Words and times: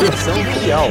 Versão 0.00 0.34
Trial. 0.54 0.88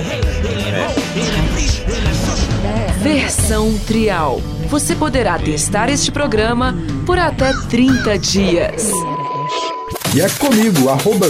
É. 2.64 2.94
Versão 3.02 3.80
Trial. 3.88 4.40
Você 4.70 4.96
poderá 4.96 5.40
testar 5.40 5.90
este 5.90 6.12
programa 6.12 6.78
por 7.08 7.18
até 7.18 7.52
30 7.72 8.20
dias. 8.20 8.92
E 10.14 10.22
é 10.22 10.30
comigo, 10.30 10.90
arroba 10.90 11.26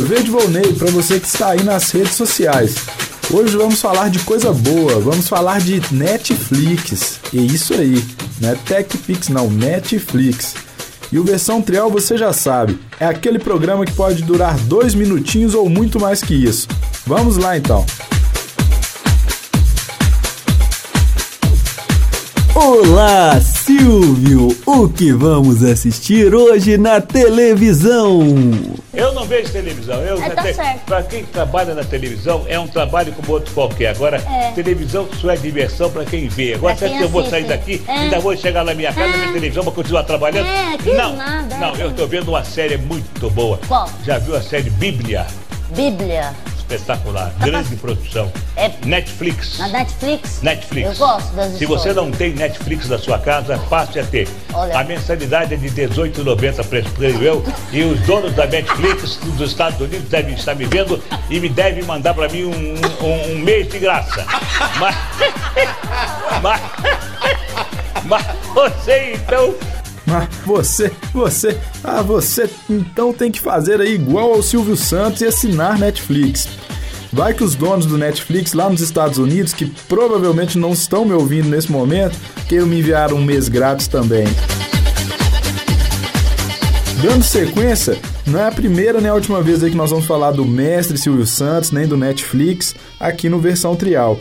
para 0.77 0.91
você 0.91 1.21
que 1.21 1.27
está 1.27 1.51
aí 1.51 1.63
nas 1.63 1.89
redes 1.91 2.15
sociais. 2.15 2.75
Hoje 3.31 3.55
vamos 3.55 3.79
falar 3.79 4.09
de 4.09 4.19
coisa 4.19 4.51
boa, 4.51 4.99
vamos 4.99 5.29
falar 5.29 5.61
de 5.61 5.81
Netflix. 5.89 7.21
E 7.31 7.45
isso 7.45 7.73
aí, 7.73 8.03
não 8.41 8.49
é 8.49 8.55
TechPix 8.55 9.29
não, 9.29 9.49
Netflix. 9.49 10.53
E 11.13 11.17
o 11.17 11.23
versão 11.23 11.61
trial 11.61 11.89
você 11.89 12.17
já 12.17 12.33
sabe, 12.33 12.77
é 12.99 13.05
aquele 13.05 13.39
programa 13.39 13.85
que 13.85 13.93
pode 13.93 14.21
durar 14.23 14.57
dois 14.59 14.93
minutinhos 14.93 15.55
ou 15.55 15.69
muito 15.69 15.97
mais 15.97 16.21
que 16.21 16.33
isso. 16.33 16.67
Vamos 17.09 17.37
lá 17.37 17.57
então. 17.57 17.83
Olá, 22.53 23.41
Silvio! 23.41 24.55
O 24.63 24.87
que 24.87 25.11
vamos 25.11 25.63
assistir 25.63 26.35
hoje 26.35 26.77
na 26.77 27.01
televisão? 27.01 28.21
Eu 28.93 29.11
não 29.13 29.25
vejo 29.25 29.51
televisão. 29.51 29.99
Eu, 30.01 30.21
é, 30.21 30.29
tá 30.29 30.43
te... 30.43 30.79
Para 30.85 31.01
quem 31.01 31.25
trabalha 31.25 31.73
na 31.73 31.83
televisão, 31.83 32.45
é 32.47 32.59
um 32.59 32.67
trabalho 32.67 33.11
como 33.13 33.31
outro 33.31 33.51
qualquer. 33.55 33.95
Agora, 33.95 34.17
é. 34.31 34.51
televisão 34.51 35.09
só 35.19 35.31
é 35.31 35.35
diversão 35.35 35.89
para 35.89 36.05
quem 36.05 36.27
vê. 36.27 36.53
Agora, 36.53 36.75
será 36.75 36.95
que 36.95 37.03
eu 37.05 37.09
vou 37.09 37.25
sair 37.25 37.45
daqui, 37.45 37.81
é. 37.87 37.91
ainda 37.91 38.19
vou 38.19 38.37
chegar 38.37 38.63
na 38.63 38.75
minha 38.75 38.93
casa, 38.93 39.17
é. 39.17 39.17
ver 39.17 39.33
televisão, 39.33 39.63
vou 39.63 39.73
continuar 39.73 40.03
trabalhando? 40.03 40.45
É, 40.45 40.77
que 40.77 40.93
não, 40.93 41.15
nada. 41.15 41.57
Não, 41.57 41.75
eu 41.75 41.89
estou 41.89 42.07
vendo 42.07 42.27
uma 42.27 42.43
série 42.43 42.77
muito 42.77 43.31
boa. 43.31 43.59
Qual? 43.67 43.89
Já 44.05 44.19
viu 44.19 44.35
a 44.35 44.41
série 44.43 44.69
Bíblia? 44.69 45.25
Bíblia 45.75 46.35
espetacular, 46.69 47.33
grande 47.39 47.75
produção. 47.75 48.31
É 48.55 48.71
Netflix. 48.85 49.57
Na 49.57 49.67
Netflix? 49.69 50.41
Netflix. 50.41 50.99
Eu 50.99 51.07
gosto 51.07 51.33
das 51.33 51.57
Se 51.57 51.65
você 51.65 51.93
não 51.93 52.11
tem 52.11 52.33
Netflix 52.33 52.87
na 52.87 52.99
sua 52.99 53.17
casa, 53.17 53.57
passe 53.69 53.99
a 53.99 54.03
ter. 54.03 54.27
Olha. 54.53 54.79
A 54.79 54.83
mensalidade 54.83 55.53
é 55.53 55.57
de 55.57 55.67
R$18,90, 55.67 56.93
creio 56.95 57.23
eu. 57.23 57.45
E 57.71 57.83
os 57.83 57.99
donos 58.01 58.33
da 58.33 58.45
Netflix 58.45 59.17
dos 59.17 59.49
Estados 59.51 59.79
Unidos 59.79 60.07
devem 60.09 60.35
estar 60.35 60.55
me 60.55 60.65
vendo 60.65 61.01
e 61.29 61.39
me 61.39 61.49
devem 61.49 61.83
mandar 61.83 62.13
para 62.13 62.29
mim 62.29 62.43
um, 62.43 63.05
um, 63.05 63.33
um, 63.33 63.39
mês 63.39 63.67
de 63.69 63.79
graça. 63.79 64.25
Mas, 64.79 64.95
mas, 66.41 66.61
mas 68.05 68.25
você 68.53 69.13
então 69.15 69.55
mas 70.09 70.27
você, 70.45 70.91
você, 71.13 71.57
ah, 71.83 72.01
você 72.01 72.49
então 72.69 73.13
tem 73.13 73.31
que 73.31 73.39
fazer 73.39 73.79
aí 73.79 73.93
igual 73.93 74.33
ao 74.33 74.43
Silvio 74.43 74.75
Santos 74.75 75.21
e 75.21 75.25
assinar 75.25 75.77
Netflix. 75.77 76.47
Vai 77.11 77.33
que 77.33 77.43
os 77.43 77.55
donos 77.55 77.85
do 77.85 77.97
Netflix 77.97 78.53
lá 78.53 78.69
nos 78.69 78.81
Estados 78.81 79.17
Unidos, 79.17 79.53
que 79.53 79.65
provavelmente 79.87 80.57
não 80.57 80.73
estão 80.73 81.05
me 81.05 81.13
ouvindo 81.13 81.49
nesse 81.49 81.71
momento, 81.71 82.15
queiram 82.47 82.67
me 82.67 82.79
enviar 82.79 83.13
um 83.13 83.23
mês 83.23 83.49
grátis 83.49 83.87
também. 83.87 84.25
Dando 87.01 87.23
sequência, 87.23 87.97
não 88.27 88.39
é 88.39 88.47
a 88.47 88.51
primeira 88.51 88.99
nem 88.99 89.09
a 89.09 89.15
última 89.15 89.41
vez 89.41 89.63
aí 89.63 89.71
que 89.71 89.77
nós 89.77 89.89
vamos 89.89 90.05
falar 90.05 90.31
do 90.31 90.45
mestre 90.45 90.97
Silvio 90.97 91.25
Santos, 91.25 91.71
nem 91.71 91.87
do 91.87 91.97
Netflix, 91.97 92.75
aqui 92.99 93.29
no 93.29 93.39
Versão 93.39 93.75
Trial. 93.75 94.19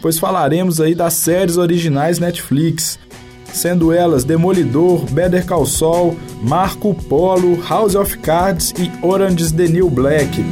Pois 0.00 0.18
falaremos 0.18 0.80
aí 0.80 0.94
das 0.94 1.14
séries 1.14 1.56
originais 1.56 2.18
Netflix, 2.18 2.98
sendo 3.52 3.92
elas 3.92 4.24
Demolidor, 4.24 5.04
Better 5.10 5.44
Call 5.44 5.66
Saul, 5.66 6.16
Marco 6.42 6.94
Polo, 6.94 7.60
House 7.68 7.94
of 7.94 8.18
Cards 8.18 8.72
e 8.78 8.90
Orange 9.04 9.42
is 9.42 9.52
the 9.52 9.66
New 9.66 9.88
Black. 9.90 10.44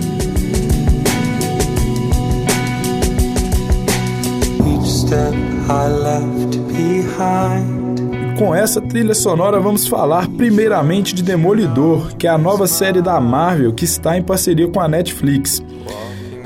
Com 8.39 8.55
essa 8.55 8.81
trilha 8.81 9.15
sonora 9.15 9.61
vamos 9.61 9.87
falar 9.87 10.29
primeiramente 10.29 11.15
de 11.15 11.23
Demolidor, 11.23 12.17
que 12.17 12.27
é 12.27 12.31
a 12.31 12.37
nova 12.37 12.67
série 12.67 13.01
da 13.01 13.21
Marvel 13.21 13.73
que 13.73 13.85
está 13.85 14.19
em 14.19 14.23
parceria 14.23 14.69
com 14.69 14.81
a 14.81 14.89
Netflix. 14.89 15.63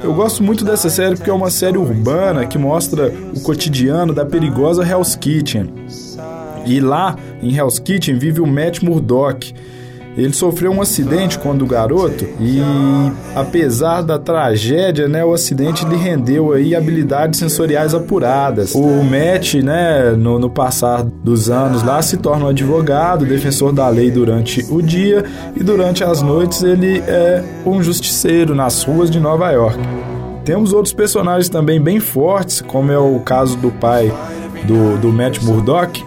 Eu 0.02 0.14
gosto 0.14 0.42
muito 0.42 0.64
dessa 0.64 0.88
série 0.88 1.16
porque 1.16 1.30
é 1.30 1.32
uma 1.32 1.50
série 1.50 1.76
urbana 1.76 2.46
que 2.46 2.56
mostra 2.56 3.12
o 3.34 3.40
cotidiano 3.40 4.14
da 4.14 4.24
perigosa 4.24 4.86
Hell's 4.86 5.16
Kitchen. 5.16 5.72
E 6.68 6.80
lá, 6.80 7.16
em 7.42 7.54
Hell's 7.54 7.78
Kitchen, 7.78 8.18
vive 8.18 8.40
o 8.40 8.46
Matt 8.46 8.82
Murdock. 8.82 9.54
Ele 10.16 10.32
sofreu 10.32 10.72
um 10.72 10.82
acidente 10.82 11.38
quando 11.38 11.64
garoto 11.64 12.26
e, 12.40 12.60
apesar 13.36 14.02
da 14.02 14.18
tragédia, 14.18 15.06
né, 15.06 15.24
o 15.24 15.32
acidente 15.32 15.84
lhe 15.84 15.94
rendeu 15.94 16.52
aí 16.52 16.74
habilidades 16.74 17.38
sensoriais 17.38 17.94
apuradas. 17.94 18.74
O 18.74 19.04
Matt, 19.04 19.54
né, 19.54 20.10
no, 20.18 20.40
no 20.40 20.50
passar 20.50 21.04
dos 21.04 21.48
anos 21.48 21.84
lá, 21.84 22.02
se 22.02 22.16
torna 22.16 22.46
um 22.46 22.48
advogado, 22.48 23.24
defensor 23.24 23.72
da 23.72 23.88
lei 23.88 24.10
durante 24.10 24.66
o 24.68 24.82
dia 24.82 25.24
e 25.54 25.62
durante 25.62 26.02
as 26.02 26.20
noites 26.20 26.64
ele 26.64 26.98
é 27.06 27.44
um 27.64 27.80
justiceiro 27.80 28.56
nas 28.56 28.82
ruas 28.82 29.08
de 29.12 29.20
Nova 29.20 29.52
York. 29.52 29.78
Temos 30.44 30.72
outros 30.72 30.92
personagens 30.92 31.48
também 31.48 31.80
bem 31.80 32.00
fortes, 32.00 32.60
como 32.60 32.90
é 32.90 32.98
o 32.98 33.20
caso 33.20 33.56
do 33.56 33.70
pai 33.70 34.12
do, 34.66 34.98
do 34.98 35.12
Matt 35.12 35.40
Murdock, 35.44 36.04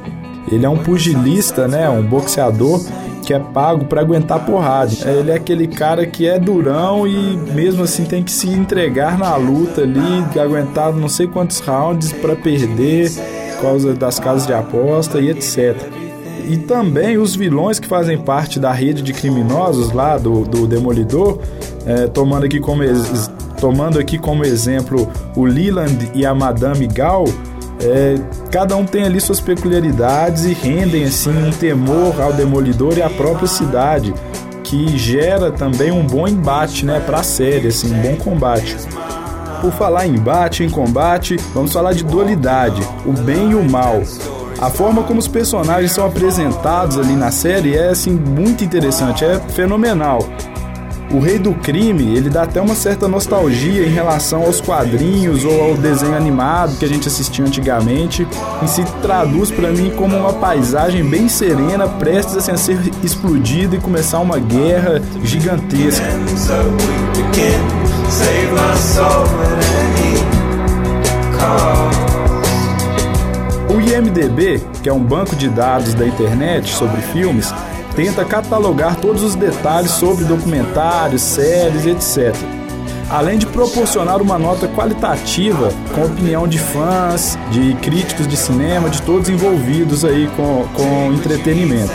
ele 0.51 0.65
é 0.65 0.69
um 0.69 0.77
pugilista, 0.77 1.67
né? 1.67 1.89
Um 1.89 2.03
boxeador 2.03 2.81
que 3.21 3.33
é 3.33 3.39
pago 3.39 3.85
para 3.85 4.01
aguentar 4.01 4.45
porrada. 4.45 4.91
Ele 5.05 5.31
é 5.31 5.35
aquele 5.35 5.67
cara 5.67 6.05
que 6.05 6.27
é 6.27 6.39
durão 6.39 7.07
e 7.07 7.37
mesmo 7.53 7.83
assim 7.83 8.03
tem 8.03 8.23
que 8.23 8.31
se 8.31 8.49
entregar 8.49 9.17
na 9.17 9.35
luta 9.35 9.81
ali, 9.81 10.39
aguentar 10.39 10.91
não 10.93 11.07
sei 11.07 11.27
quantos 11.27 11.59
rounds 11.59 12.11
para 12.11 12.35
perder 12.35 13.11
por 13.55 13.61
causa 13.61 13.93
das 13.93 14.19
casas 14.19 14.47
de 14.47 14.53
aposta 14.53 15.19
e 15.19 15.29
etc. 15.29 15.75
E 16.47 16.57
também 16.57 17.17
os 17.17 17.35
vilões 17.35 17.79
que 17.79 17.87
fazem 17.87 18.17
parte 18.17 18.59
da 18.59 18.71
rede 18.71 19.01
de 19.01 19.13
criminosos 19.13 19.91
lá 19.91 20.17
do, 20.17 20.43
do 20.43 20.67
Demolidor, 20.67 21.39
é, 21.85 22.07
tomando, 22.07 22.45
aqui 22.45 22.59
como, 22.59 22.81
tomando 23.59 23.99
aqui 23.99 24.17
como 24.17 24.43
exemplo 24.43 25.07
o 25.35 25.45
Leland 25.45 26.11
e 26.15 26.25
a 26.25 26.33
Madame 26.33 26.87
Gal, 26.87 27.25
é, 27.83 28.15
cada 28.51 28.75
um 28.75 28.85
tem 28.85 29.03
ali 29.03 29.19
suas 29.19 29.39
peculiaridades 29.39 30.45
e 30.45 30.53
rendem 30.53 31.03
assim 31.03 31.31
um 31.31 31.51
temor 31.51 32.21
ao 32.21 32.31
demolidor 32.31 32.97
e 32.97 33.01
à 33.01 33.09
própria 33.09 33.47
cidade, 33.47 34.13
que 34.63 34.97
gera 34.97 35.51
também 35.51 35.91
um 35.91 36.05
bom 36.05 36.27
embate, 36.27 36.85
né, 36.85 36.99
para 36.99 37.19
a 37.19 37.23
série, 37.23 37.67
assim, 37.67 37.93
um 37.93 38.01
bom 38.01 38.15
combate. 38.15 38.77
Por 39.59 39.71
falar 39.73 40.07
em 40.07 40.15
embate, 40.15 40.63
em 40.63 40.69
combate, 40.69 41.37
vamos 41.53 41.73
falar 41.73 41.93
de 41.93 42.03
dualidade, 42.03 42.81
o 43.05 43.11
bem 43.11 43.51
e 43.51 43.55
o 43.55 43.63
mal. 43.63 44.01
A 44.59 44.69
forma 44.69 45.03
como 45.03 45.19
os 45.19 45.27
personagens 45.27 45.91
são 45.91 46.05
apresentados 46.05 46.97
ali 46.97 47.15
na 47.15 47.31
série 47.31 47.75
é 47.75 47.89
assim 47.89 48.11
muito 48.11 48.63
interessante, 48.63 49.25
é 49.25 49.39
fenomenal. 49.39 50.19
O 51.13 51.19
Rei 51.19 51.37
do 51.37 51.53
Crime, 51.53 52.15
ele 52.15 52.29
dá 52.29 52.43
até 52.43 52.61
uma 52.61 52.73
certa 52.73 53.05
nostalgia 53.05 53.85
em 53.85 53.89
relação 53.89 54.43
aos 54.43 54.61
quadrinhos 54.61 55.43
ou 55.43 55.61
ao 55.61 55.75
desenho 55.75 56.15
animado 56.15 56.77
que 56.77 56.85
a 56.85 56.87
gente 56.87 57.05
assistia 57.07 57.43
antigamente, 57.43 58.25
e 58.63 58.67
se 58.67 58.83
traduz 59.01 59.51
para 59.51 59.71
mim 59.71 59.91
como 59.91 60.15
uma 60.15 60.31
paisagem 60.31 61.03
bem 61.03 61.27
serena, 61.27 61.85
prestes 61.85 62.37
a 62.37 62.55
ser 62.55 62.79
explodida 63.03 63.75
e 63.75 63.79
começar 63.79 64.19
uma 64.19 64.39
guerra 64.39 65.01
gigantesca. 65.21 66.05
O 73.69 73.81
IMDB, 73.81 74.63
que 74.81 74.87
é 74.87 74.93
um 74.93 75.03
banco 75.03 75.35
de 75.35 75.49
dados 75.49 75.93
da 75.93 76.05
internet 76.05 76.73
sobre 76.73 77.01
filmes, 77.01 77.53
tenta 77.95 78.23
catalogar 78.25 78.95
todos 78.95 79.23
os 79.23 79.35
detalhes 79.35 79.91
sobre 79.91 80.25
documentários, 80.25 81.21
séries, 81.21 81.85
etc. 81.85 82.35
Além 83.09 83.37
de 83.37 83.45
proporcionar 83.45 84.21
uma 84.21 84.39
nota 84.39 84.67
qualitativa 84.69 85.69
com 85.93 86.05
opinião 86.05 86.47
de 86.47 86.57
fãs, 86.57 87.37
de 87.51 87.73
críticos 87.75 88.27
de 88.27 88.37
cinema, 88.37 88.89
de 88.89 89.01
todos 89.01 89.29
envolvidos 89.29 90.05
aí 90.05 90.29
com, 90.37 90.65
com 90.73 91.11
entretenimento. 91.11 91.91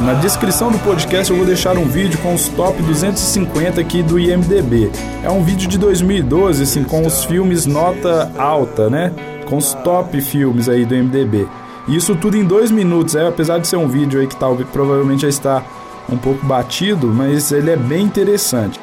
Na 0.00 0.14
descrição 0.14 0.70
do 0.70 0.78
podcast 0.78 1.30
eu 1.30 1.36
vou 1.36 1.44
deixar 1.44 1.76
um 1.76 1.84
vídeo 1.84 2.18
com 2.20 2.34
os 2.34 2.48
top 2.48 2.82
250 2.82 3.80
aqui 3.80 4.02
do 4.02 4.18
IMDB. 4.18 4.90
É 5.22 5.30
um 5.30 5.42
vídeo 5.42 5.68
de 5.68 5.76
2012, 5.76 6.62
assim, 6.62 6.84
com 6.84 7.06
os 7.06 7.24
filmes 7.24 7.66
nota 7.66 8.32
alta, 8.38 8.88
né? 8.88 9.12
Com 9.44 9.58
os 9.58 9.74
top 9.74 10.18
filmes 10.22 10.70
aí 10.70 10.86
do 10.86 10.94
IMDB. 10.94 11.46
Isso 11.90 12.14
tudo 12.14 12.36
em 12.36 12.44
dois 12.44 12.70
minutos, 12.70 13.16
é, 13.16 13.26
apesar 13.26 13.58
de 13.58 13.66
ser 13.66 13.74
um 13.74 13.88
vídeo 13.88 14.20
aí 14.20 14.26
que 14.28 14.36
talvez 14.36 14.68
provavelmente 14.70 15.22
já 15.22 15.28
está 15.28 15.64
um 16.08 16.16
pouco 16.16 16.46
batido, 16.46 17.08
mas 17.08 17.50
ele 17.50 17.68
é 17.68 17.76
bem 17.76 18.04
interessante. 18.04 18.78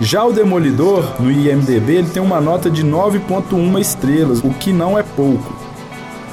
Já 0.00 0.24
o 0.24 0.32
Demolidor, 0.32 1.04
no 1.20 1.30
IMDB, 1.30 1.94
ele 1.94 2.10
tem 2.10 2.20
uma 2.20 2.40
nota 2.40 2.68
de 2.68 2.84
9.1 2.84 3.80
estrelas, 3.80 4.40
o 4.42 4.50
que 4.50 4.72
não 4.72 4.98
é 4.98 5.04
pouco. 5.04 5.54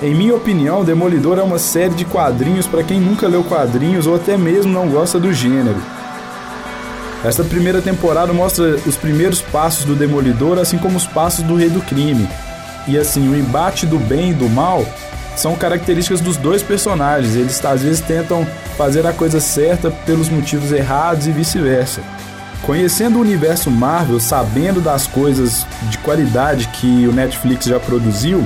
Em 0.02 0.16
minha 0.16 0.34
opinião, 0.34 0.84
Demolidor 0.84 1.38
é 1.38 1.44
uma 1.44 1.60
série 1.60 1.94
de 1.94 2.04
quadrinhos 2.04 2.66
para 2.66 2.82
quem 2.82 3.00
nunca 3.00 3.28
leu 3.28 3.44
quadrinhos 3.44 4.08
ou 4.08 4.16
até 4.16 4.36
mesmo 4.38 4.74
não 4.74 4.90
gosta 4.90 5.20
do 5.20 5.32
gênero. 5.32 5.78
Esta 7.24 7.44
primeira 7.44 7.80
temporada 7.80 8.34
mostra 8.34 8.76
os 8.88 8.96
primeiros 8.96 9.40
passos 9.40 9.86
do 9.86 9.94
Demolidor, 9.94 10.58
assim 10.58 10.80
como 10.80 10.98
os 10.98 11.06
passos 11.06 11.44
do 11.44 11.56
Rei 11.56 11.70
do 11.70 11.82
Crime. 11.82 12.28
E 12.88 12.98
assim, 12.98 13.30
o 13.30 13.38
embate 13.38 13.86
do 13.86 14.00
bem 14.00 14.32
e 14.32 14.34
do 14.34 14.50
mal 14.50 14.84
são 15.40 15.56
características 15.56 16.20
dos 16.20 16.36
dois 16.36 16.64
personagens. 16.64 17.36
Eles 17.36 17.64
às 17.64 17.84
vezes 17.84 18.02
tentam 18.02 18.46
fazer 18.78 19.06
a 19.06 19.14
coisa 19.14 19.40
certa 19.40 19.92
pelos 19.92 20.30
motivos 20.30 20.72
errados 20.72 21.28
e 21.28 21.32
vice-versa. 21.32 22.02
Conhecendo 22.64 23.18
o 23.18 23.22
universo 23.22 23.70
Marvel, 23.70 24.20
sabendo 24.20 24.82
das 24.82 25.08
coisas 25.08 25.66
de 25.84 25.98
qualidade 26.00 26.68
que 26.70 27.08
o 27.08 27.14
Netflix 27.14 27.66
já 27.66 27.80
produziu, 27.80 28.46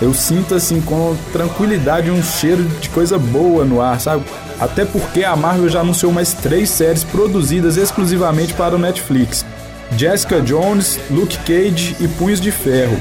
eu 0.00 0.12
sinto 0.12 0.54
assim 0.54 0.80
com 0.80 1.16
tranquilidade 1.32 2.10
um 2.10 2.22
cheiro 2.22 2.64
de 2.80 2.88
coisa 2.88 3.18
boa 3.18 3.64
no 3.64 3.80
ar, 3.80 4.00
sabe? 4.00 4.24
Até 4.58 4.84
porque 4.84 5.22
a 5.22 5.36
Marvel 5.36 5.68
já 5.68 5.80
anunciou 5.80 6.12
mais 6.12 6.32
três 6.32 6.70
séries 6.70 7.04
produzidas 7.04 7.76
exclusivamente 7.76 8.54
para 8.54 8.74
o 8.74 8.78
Netflix: 8.78 9.44
Jessica 9.96 10.40
Jones, 10.40 10.98
Luke 11.10 11.38
Cage 11.38 11.96
e 12.00 12.08
Punhos 12.08 12.40
de 12.40 12.50
Ferro. 12.50 12.98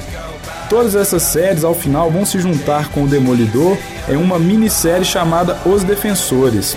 Todas 0.70 0.96
essas 0.96 1.22
séries 1.22 1.64
ao 1.64 1.76
final 1.76 2.10
vão 2.10 2.26
se 2.26 2.40
juntar 2.40 2.90
com 2.90 3.04
o 3.04 3.08
Demolidor 3.08 3.78
em 4.10 4.16
uma 4.16 4.40
minissérie 4.40 5.06
chamada 5.06 5.58
Os 5.66 5.84
Defensores. 5.84 6.76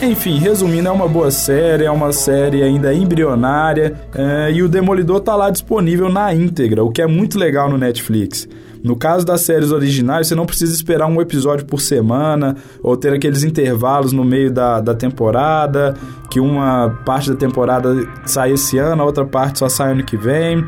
Enfim, 0.00 0.38
resumindo, 0.38 0.88
é 0.88 0.90
uma 0.90 1.06
boa 1.06 1.30
série, 1.30 1.84
é 1.84 1.90
uma 1.90 2.12
série 2.12 2.60
ainda 2.60 2.92
embrionária 2.92 3.94
é, 4.12 4.50
e 4.52 4.60
o 4.60 4.68
Demolidor 4.68 5.20
tá 5.20 5.36
lá 5.36 5.48
disponível 5.48 6.08
na 6.08 6.34
íntegra, 6.34 6.82
o 6.82 6.90
que 6.90 7.00
é 7.00 7.06
muito 7.06 7.38
legal 7.38 7.70
no 7.70 7.78
Netflix. 7.78 8.48
No 8.82 8.96
caso 8.96 9.24
das 9.24 9.42
séries 9.42 9.70
originais, 9.70 10.26
você 10.26 10.34
não 10.34 10.44
precisa 10.44 10.74
esperar 10.74 11.06
um 11.06 11.20
episódio 11.20 11.64
por 11.64 11.80
semana 11.80 12.56
ou 12.82 12.96
ter 12.96 13.12
aqueles 13.12 13.44
intervalos 13.44 14.12
no 14.12 14.24
meio 14.24 14.50
da, 14.50 14.80
da 14.80 14.92
temporada, 14.92 15.94
que 16.28 16.40
uma 16.40 17.00
parte 17.06 17.30
da 17.30 17.36
temporada 17.36 17.94
sai 18.26 18.50
esse 18.54 18.78
ano, 18.78 19.02
a 19.02 19.06
outra 19.06 19.24
parte 19.24 19.60
só 19.60 19.68
sai 19.68 19.92
ano 19.92 20.02
que 20.02 20.16
vem. 20.16 20.66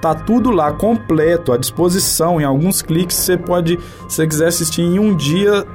Tá 0.00 0.14
tudo 0.14 0.50
lá 0.50 0.72
completo, 0.72 1.52
à 1.52 1.56
disposição. 1.56 2.40
Em 2.40 2.44
alguns 2.44 2.80
cliques 2.80 3.16
você 3.16 3.36
pode, 3.36 3.78
se 4.08 4.26
quiser 4.26 4.48
assistir 4.48 4.82
em 4.82 4.98
um 4.98 5.14
dia 5.14 5.66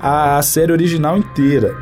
a 0.00 0.40
série 0.42 0.72
original 0.72 1.16
inteira. 1.16 1.76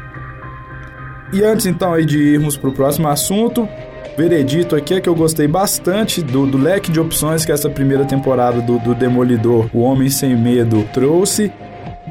E 1.33 1.43
antes 1.43 1.67
então 1.67 1.93
aí 1.93 2.05
de 2.05 2.19
irmos 2.19 2.57
para 2.57 2.71
o 2.71 2.73
próximo 2.73 3.09
assunto, 3.09 3.69
veredito 4.17 4.77
aqui 4.77 4.95
é 4.95 5.01
que 5.01 5.09
eu 5.09 5.15
gostei 5.15 5.49
bastante 5.49 6.23
do, 6.23 6.47
do 6.47 6.57
leque 6.57 6.91
de 6.91 7.01
opções 7.01 7.45
que 7.45 7.53
essa 7.53 7.69
primeira 7.69 8.05
temporada 8.05 8.61
do, 8.61 8.79
do 8.79 8.95
Demolidor, 8.95 9.69
O 9.73 9.81
Homem 9.81 10.09
Sem 10.09 10.37
Medo, 10.37 10.85
trouxe. 10.93 11.53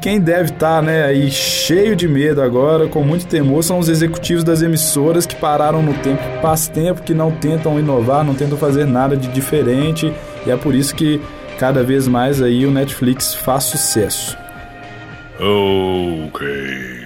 Quem 0.00 0.20
deve 0.20 0.50
estar, 0.50 0.76
tá, 0.76 0.82
né, 0.82 1.04
aí 1.04 1.30
cheio 1.30 1.96
de 1.96 2.06
medo 2.06 2.42
agora, 2.42 2.86
com 2.86 3.02
muito 3.02 3.26
temor, 3.26 3.64
são 3.64 3.78
os 3.78 3.88
executivos 3.88 4.44
das 4.44 4.62
emissoras 4.62 5.24
que 5.26 5.34
pararam 5.34 5.82
no 5.82 5.94
tempo, 5.94 6.22
faz 6.42 6.68
tempo 6.68 7.02
que 7.02 7.14
não 7.14 7.32
tentam 7.32 7.78
inovar, 7.78 8.24
não 8.24 8.34
tentam 8.34 8.58
fazer 8.58 8.86
nada 8.86 9.16
de 9.16 9.28
diferente, 9.28 10.12
e 10.46 10.50
é 10.50 10.56
por 10.56 10.74
isso 10.74 10.94
que 10.94 11.20
cada 11.58 11.82
vez 11.82 12.06
mais 12.06 12.42
aí 12.42 12.66
o 12.66 12.70
Netflix 12.70 13.34
faz 13.34 13.64
sucesso. 13.64 14.36
Ok. 15.40 17.05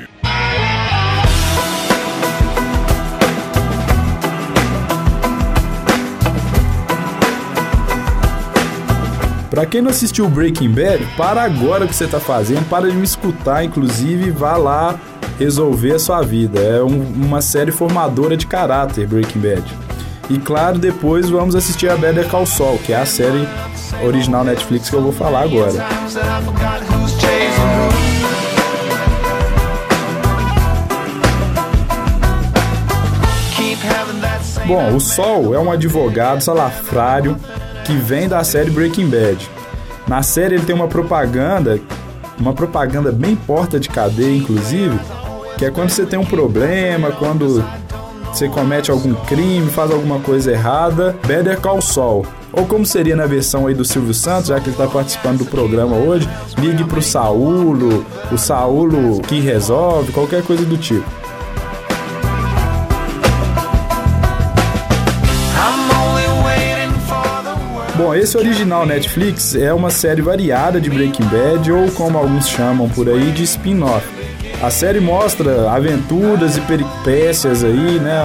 Para 9.51 9.67
quem 9.67 9.83
não 9.83 9.91
assistiu 9.91 10.29
Breaking 10.29 10.71
Bad, 10.71 11.05
para 11.17 11.43
agora 11.43 11.85
o 11.85 11.89
que 11.89 11.95
você 11.95 12.07
tá 12.07 12.21
fazendo, 12.21 12.69
para 12.69 12.89
de 12.89 12.97
me 12.97 13.03
escutar, 13.03 13.65
inclusive, 13.65 14.31
vá 14.31 14.57
lá 14.57 14.97
resolver 15.41 15.97
a 15.97 15.99
sua 15.99 16.23
vida. 16.23 16.61
É 16.61 16.81
um, 16.81 17.03
uma 17.03 17.43
série 17.43 17.73
formadora 17.73 18.37
de 18.37 18.47
caráter, 18.47 19.09
Breaking 19.09 19.41
Bad. 19.41 19.65
E 20.31 20.39
claro, 20.39 20.79
depois 20.79 21.29
vamos 21.29 21.57
assistir 21.57 21.91
a 21.91 21.97
Better 21.97 22.29
Call 22.29 22.47
Saul, 22.47 22.79
que 22.79 22.93
é 22.93 23.01
a 23.01 23.05
série 23.05 23.49
original 24.05 24.45
Netflix 24.45 24.89
que 24.89 24.95
eu 24.95 25.03
vou 25.03 25.13
falar 25.13 25.43
agora. 25.43 25.85
Bom, 34.65 34.95
o 34.95 35.01
Sol 35.01 35.53
é 35.53 35.59
um 35.59 35.73
advogado 35.73 36.41
salafrário 36.41 37.37
que 37.91 37.97
vem 37.97 38.29
da 38.29 38.45
série 38.45 38.71
Breaking 38.71 39.09
Bad. 39.09 39.51
Na 40.07 40.23
série 40.23 40.55
ele 40.55 40.65
tem 40.65 40.75
uma 40.75 40.87
propaganda, 40.87 41.81
uma 42.39 42.53
propaganda 42.53 43.11
bem 43.11 43.35
porta 43.35 43.81
de 43.81 43.89
cadeia, 43.89 44.37
inclusive, 44.37 44.97
que 45.59 45.65
é 45.65 45.73
quando 45.73 45.91
você 45.91 46.07
tem 46.07 46.17
um 46.17 46.25
problema, 46.25 47.11
quando 47.11 47.65
você 48.33 48.49
comete 48.49 48.93
algum 48.93 49.13
crime, 49.25 49.69
faz 49.73 49.91
alguma 49.91 50.21
coisa 50.21 50.53
errada, 50.53 51.17
Better 51.27 51.61
Call 51.61 51.83
Saul. 51.83 52.25
Ou 52.53 52.65
como 52.65 52.87
seria 52.87 53.17
na 53.17 53.27
versão 53.27 53.67
aí 53.67 53.75
do 53.75 53.85
Silvio 53.85 54.15
Santos, 54.15 54.47
já 54.47 54.61
que 54.61 54.67
ele 54.67 54.77
está 54.77 54.87
participando 54.87 55.39
do 55.39 55.47
programa 55.47 55.97
hoje, 55.97 56.29
ligue 56.59 56.85
pro 56.85 57.03
Saulo, 57.03 58.07
o 58.31 58.39
Saulo 58.39 59.21
que 59.23 59.41
resolve, 59.41 60.13
qualquer 60.13 60.45
coisa 60.45 60.65
do 60.65 60.77
tipo. 60.77 61.20
Bom, 68.03 68.15
esse 68.15 68.35
original 68.39 68.87
Netflix 68.87 69.55
é 69.55 69.75
uma 69.75 69.91
série 69.91 70.23
variada 70.23 70.81
de 70.81 70.89
Breaking 70.89 71.27
Bad, 71.27 71.71
ou 71.71 71.91
como 71.91 72.17
alguns 72.17 72.49
chamam 72.49 72.89
por 72.89 73.07
aí, 73.07 73.31
de 73.31 73.43
spin-off. 73.43 74.09
A 74.63 74.71
série 74.71 75.01
mostra 75.01 75.71
aventuras 75.71 76.57
e 76.57 76.63
peripécias 76.63 77.63
aí, 77.63 78.01
né? 78.01 78.23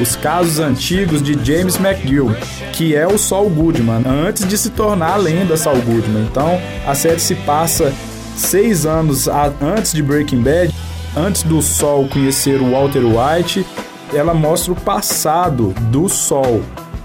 Os 0.00 0.16
casos 0.16 0.58
antigos 0.58 1.22
de 1.22 1.34
James 1.44 1.78
McGill, 1.78 2.34
que 2.72 2.96
é 2.96 3.06
o 3.06 3.18
Saul 3.18 3.50
Goodman, 3.50 4.04
antes 4.06 4.48
de 4.48 4.56
se 4.56 4.70
tornar 4.70 5.12
a 5.12 5.16
lenda 5.16 5.54
Saul 5.54 5.82
Goodman. 5.82 6.22
Então, 6.22 6.58
a 6.86 6.94
série 6.94 7.20
se 7.20 7.34
passa 7.34 7.92
seis 8.34 8.86
anos 8.86 9.28
antes 9.28 9.92
de 9.92 10.02
Breaking 10.02 10.40
Bad, 10.40 10.74
antes 11.14 11.42
do 11.42 11.60
Sol 11.60 12.08
conhecer 12.08 12.58
o 12.58 12.70
Walter 12.70 13.02
White. 13.04 13.66
Ela 14.14 14.32
mostra 14.32 14.72
o 14.72 14.76
passado 14.76 15.74
do 15.90 16.08
Sol, 16.08 16.62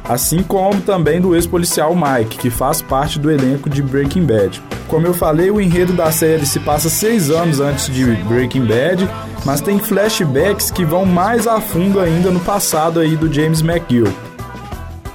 assim 0.07 0.43
como 0.43 0.81
também 0.81 1.19
do 1.19 1.35
ex-policial 1.35 1.95
Mike, 1.95 2.37
que 2.37 2.49
faz 2.49 2.81
parte 2.81 3.19
do 3.19 3.31
elenco 3.31 3.69
de 3.69 3.81
Breaking 3.81 4.25
Bad. 4.25 4.61
Como 4.87 5.07
eu 5.07 5.13
falei, 5.13 5.49
o 5.49 5.59
enredo 5.59 5.93
da 5.93 6.11
série 6.11 6.45
se 6.45 6.59
passa 6.59 6.89
seis 6.89 7.29
anos 7.29 7.59
antes 7.59 7.87
de 7.93 8.05
Breaking 8.23 8.65
Bad, 8.65 9.09
mas 9.43 9.61
tem 9.61 9.79
flashbacks 9.79 10.69
que 10.69 10.85
vão 10.85 11.05
mais 11.05 11.47
a 11.47 11.59
fundo 11.59 11.99
ainda 11.99 12.29
no 12.29 12.39
passado 12.39 12.99
aí 12.99 13.15
do 13.15 13.31
James 13.31 13.61
McGill. 13.61 14.07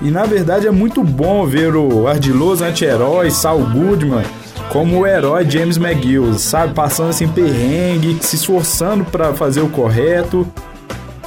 E 0.02 0.10
na 0.10 0.24
verdade 0.24 0.66
é 0.66 0.70
muito 0.70 1.04
bom 1.04 1.46
ver 1.46 1.76
o 1.76 2.08
ardiloso 2.08 2.64
anti-herói 2.64 3.30
Saul 3.30 3.64
Goodman 3.66 4.24
como 4.70 5.00
o 5.00 5.06
herói 5.06 5.48
James 5.50 5.76
McGill, 5.76 6.38
sabe, 6.38 6.74
passando 6.74 7.10
assim 7.10 7.26
perrengue, 7.26 8.18
se 8.20 8.36
esforçando 8.36 9.04
para 9.04 9.34
fazer 9.34 9.60
o 9.60 9.68
correto 9.68 10.46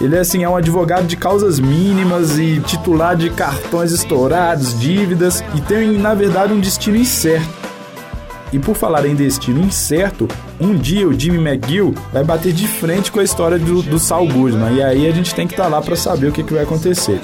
ele 0.03 0.17
assim 0.17 0.43
é 0.43 0.50
um 0.50 0.55
advogado 0.55 1.07
de 1.07 1.15
causas 1.15 1.60
mínimas 1.60 2.38
e 2.38 2.60
titular 2.60 3.15
de 3.15 3.29
cartões 3.29 3.91
estourados, 3.91 4.77
dívidas 4.77 5.41
e 5.55 5.62
tem 5.62 5.98
na 5.98 6.13
verdade 6.13 6.51
um 6.51 6.60
destino 6.60 6.98
incerto. 6.98 7.63
E 8.51 8.60
por 8.60 8.75
falar 8.75 9.05
em 9.07 9.15
destino 9.15 9.62
incerto, 9.62 10.27
um 10.60 10.75
dia 10.75 11.07
o 11.07 11.17
Jimmy 11.17 11.38
McGill 11.38 11.95
vai 12.12 12.24
bater 12.24 12.51
de 12.51 12.67
frente 12.67 13.12
com 13.12 13.19
a 13.19 13.24
história 13.24 13.57
do, 13.57 13.81
do 13.81 13.98
Saul 13.98 14.27
Goodman 14.27 14.74
e 14.75 14.83
aí 14.83 15.07
a 15.07 15.12
gente 15.12 15.33
tem 15.33 15.48
que 15.48 15.53
estar 15.53 15.63
tá 15.63 15.69
lá 15.69 15.81
para 15.81 15.95
saber 15.95 16.27
o 16.27 16.31
que, 16.33 16.43
que 16.43 16.53
vai 16.53 16.63
acontecer. 16.63 17.22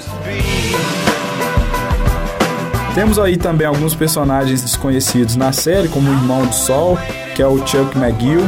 Temos 2.94 3.18
aí 3.18 3.36
também 3.36 3.66
alguns 3.66 3.94
personagens 3.94 4.62
desconhecidos 4.62 5.36
na 5.36 5.52
série, 5.52 5.86
como 5.86 6.10
o 6.10 6.12
irmão 6.12 6.44
do 6.44 6.54
Sol, 6.54 6.98
que 7.36 7.42
é 7.42 7.46
o 7.46 7.58
Chuck 7.64 7.96
McGill, 7.96 8.42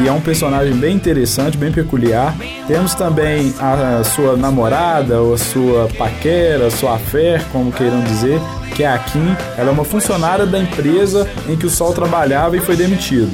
que 0.00 0.08
é 0.08 0.12
um 0.12 0.20
personagem 0.20 0.74
bem 0.74 0.96
interessante, 0.96 1.58
bem 1.58 1.70
peculiar. 1.70 2.34
Temos 2.66 2.94
também 2.94 3.52
a 3.58 4.02
sua 4.02 4.34
namorada, 4.34 5.20
ou 5.20 5.34
a 5.34 5.38
sua 5.38 5.88
paquera, 5.98 6.68
a 6.68 6.70
sua 6.70 6.98
fé, 6.98 7.44
como 7.52 7.70
queiram 7.70 8.00
dizer, 8.00 8.40
que 8.74 8.82
é 8.82 8.88
a 8.88 8.98
Kim. 8.98 9.36
Ela 9.58 9.68
é 9.68 9.72
uma 9.72 9.84
funcionária 9.84 10.46
da 10.46 10.58
empresa 10.58 11.28
em 11.46 11.56
que 11.56 11.66
o 11.66 11.70
Sol 11.70 11.92
trabalhava 11.92 12.56
e 12.56 12.60
foi 12.60 12.76
demitido. 12.76 13.30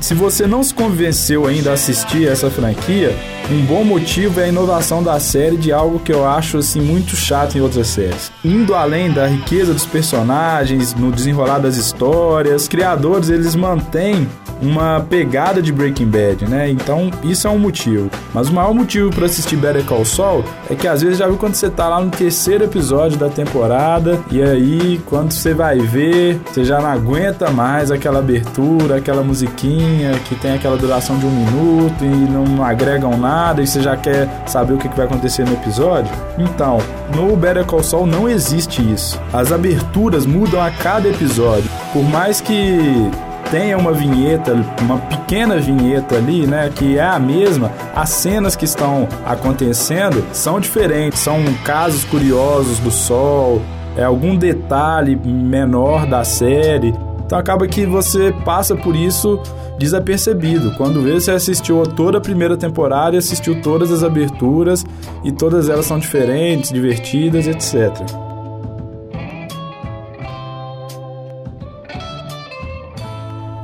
Se 0.00 0.14
você 0.14 0.46
não 0.46 0.62
se 0.62 0.74
convenceu 0.74 1.46
ainda 1.46 1.70
a 1.70 1.74
assistir 1.74 2.28
essa 2.28 2.50
franquia, 2.50 3.16
um 3.50 3.64
bom 3.64 3.82
motivo 3.82 4.40
é 4.40 4.44
a 4.44 4.48
inovação 4.48 5.02
da 5.02 5.18
série 5.18 5.56
de 5.56 5.72
algo 5.72 5.98
que 5.98 6.12
eu 6.12 6.28
acho 6.28 6.58
assim 6.58 6.80
muito 6.80 7.16
chato 7.16 7.56
em 7.56 7.60
outras 7.60 7.88
séries. 7.88 8.30
Indo 8.44 8.74
além 8.74 9.10
da 9.10 9.26
riqueza 9.26 9.72
dos 9.72 9.86
personagens, 9.86 10.94
no 10.94 11.10
desenrolar 11.10 11.58
das 11.58 11.76
histórias, 11.76 12.62
os 12.62 12.68
criadores 12.68 13.30
eles 13.30 13.54
mantêm 13.54 14.28
uma 14.60 15.04
pegada 15.08 15.60
de 15.60 15.72
Breaking 15.72 16.06
Bad, 16.06 16.46
né? 16.48 16.70
Então, 16.70 17.10
isso 17.22 17.46
é 17.46 17.50
um 17.50 17.58
motivo. 17.58 18.10
Mas 18.32 18.48
o 18.48 18.54
maior 18.54 18.72
motivo 18.74 19.10
para 19.10 19.26
assistir 19.26 19.56
Better 19.56 19.84
Call 19.84 20.04
Saul 20.04 20.44
é 20.70 20.74
que 20.74 20.88
às 20.88 21.02
vezes 21.02 21.18
já 21.18 21.26
viu 21.26 21.36
quando 21.36 21.54
você 21.54 21.68
tá 21.68 21.88
lá 21.88 22.00
no 22.00 22.10
terceiro 22.10 22.64
episódio 22.64 23.18
da 23.18 23.28
temporada 23.28 24.18
e 24.30 24.42
aí 24.42 25.00
quando 25.06 25.32
você 25.32 25.52
vai 25.52 25.78
ver, 25.78 26.40
você 26.46 26.64
já 26.64 26.80
não 26.80 26.88
aguenta 26.88 27.50
mais 27.50 27.90
aquela 27.90 28.18
abertura, 28.18 28.96
aquela 28.96 29.22
musiquinha 29.22 29.85
que 30.28 30.34
tem 30.34 30.54
aquela 30.54 30.76
duração 30.76 31.18
de 31.18 31.26
um 31.26 31.30
minuto 31.30 32.04
e 32.04 32.06
não 32.06 32.64
agregam 32.64 33.16
nada 33.16 33.62
e 33.62 33.66
você 33.66 33.80
já 33.80 33.96
quer 33.96 34.28
saber 34.46 34.74
o 34.74 34.78
que 34.78 34.88
vai 34.88 35.06
acontecer 35.06 35.44
no 35.44 35.52
episódio. 35.52 36.12
Então, 36.38 36.78
no 37.14 37.36
Better 37.36 37.64
Call 37.64 37.82
Saul 37.82 38.06
não 38.06 38.28
existe 38.28 38.82
isso. 38.82 39.20
As 39.32 39.52
aberturas 39.52 40.26
mudam 40.26 40.60
a 40.60 40.70
cada 40.70 41.08
episódio. 41.08 41.70
Por 41.92 42.02
mais 42.02 42.40
que 42.40 43.10
tenha 43.50 43.78
uma 43.78 43.92
vinheta, 43.92 44.52
uma 44.80 44.98
pequena 44.98 45.58
vinheta 45.58 46.16
ali, 46.16 46.46
né, 46.46 46.70
que 46.74 46.98
é 46.98 47.04
a 47.04 47.18
mesma, 47.18 47.70
as 47.94 48.10
cenas 48.10 48.56
que 48.56 48.64
estão 48.64 49.08
acontecendo 49.24 50.24
são 50.32 50.58
diferentes, 50.58 51.20
são 51.20 51.42
casos 51.64 52.04
curiosos 52.04 52.78
do 52.78 52.90
sol, 52.90 53.62
é 53.96 54.04
algum 54.04 54.36
detalhe 54.36 55.16
menor 55.16 56.06
da 56.06 56.24
série. 56.24 56.94
Então 57.26 57.36
acaba 57.36 57.66
que 57.66 57.84
você 57.84 58.32
passa 58.44 58.76
por 58.76 58.94
isso 58.94 59.40
desapercebido. 59.78 60.72
Quando 60.76 61.02
vê, 61.02 61.20
você 61.20 61.32
assistiu 61.32 61.82
toda 61.82 62.18
a 62.18 62.20
primeira 62.20 62.56
temporada 62.56 63.18
assistiu 63.18 63.60
todas 63.60 63.90
as 63.90 64.04
aberturas 64.04 64.84
e 65.24 65.32
todas 65.32 65.68
elas 65.68 65.86
são 65.86 65.98
diferentes, 65.98 66.70
divertidas, 66.70 67.48
etc. 67.48 67.92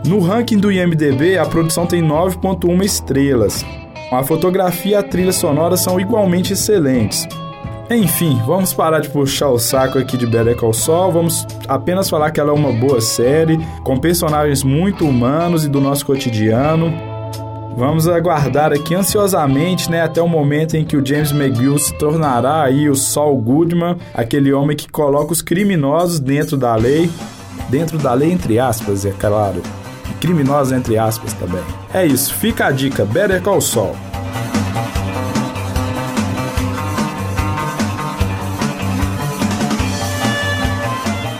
No 0.04 0.18
ranking 0.18 0.58
do 0.58 0.70
IMDB, 0.72 1.38
a 1.38 1.46
produção 1.46 1.86
tem 1.86 2.02
9.1 2.02 2.84
estrelas. 2.84 3.64
A 4.10 4.22
fotografia 4.24 4.92
e 4.92 4.94
a 4.96 5.02
trilha 5.02 5.32
sonora 5.32 5.76
são 5.76 5.98
igualmente 6.00 6.52
excelentes. 6.52 7.26
Enfim, 7.90 8.40
vamos 8.46 8.72
parar 8.72 9.00
de 9.00 9.10
puxar 9.10 9.50
o 9.50 9.58
saco 9.58 9.98
aqui 9.98 10.16
de 10.16 10.26
Better 10.26 10.56
Call 10.56 10.72
Saul, 10.72 11.12
vamos 11.12 11.46
apenas 11.68 12.08
falar 12.08 12.30
que 12.30 12.40
ela 12.40 12.50
é 12.50 12.54
uma 12.54 12.72
boa 12.72 13.00
série, 13.00 13.58
com 13.84 13.98
personagens 13.98 14.62
muito 14.62 15.06
humanos 15.06 15.64
e 15.64 15.68
do 15.68 15.80
nosso 15.80 16.06
cotidiano. 16.06 16.92
Vamos 17.76 18.06
aguardar 18.06 18.72
aqui 18.72 18.94
ansiosamente, 18.94 19.90
né, 19.90 20.02
até 20.02 20.20
o 20.20 20.28
momento 20.28 20.76
em 20.76 20.84
que 20.84 20.96
o 20.96 21.04
James 21.04 21.32
McGill 21.32 21.78
se 21.78 21.92
tornará 21.94 22.62
aí 22.62 22.88
o 22.88 22.94
Saul 22.94 23.40
Goodman, 23.40 23.96
aquele 24.14 24.52
homem 24.52 24.76
que 24.76 24.90
coloca 24.90 25.32
os 25.32 25.42
criminosos 25.42 26.20
dentro 26.20 26.56
da 26.56 26.76
lei, 26.76 27.10
dentro 27.68 27.98
da 27.98 28.12
lei 28.14 28.30
entre 28.30 28.58
aspas, 28.58 29.04
é 29.04 29.10
claro 29.10 29.62
criminosa 30.22 30.76
entre 30.76 30.96
aspas 30.96 31.32
também. 31.32 31.64
É 31.92 32.06
isso, 32.06 32.32
fica 32.32 32.66
a 32.66 32.70
dica, 32.70 33.04
Better 33.04 33.42
Call 33.42 33.60
Saul. 33.60 34.11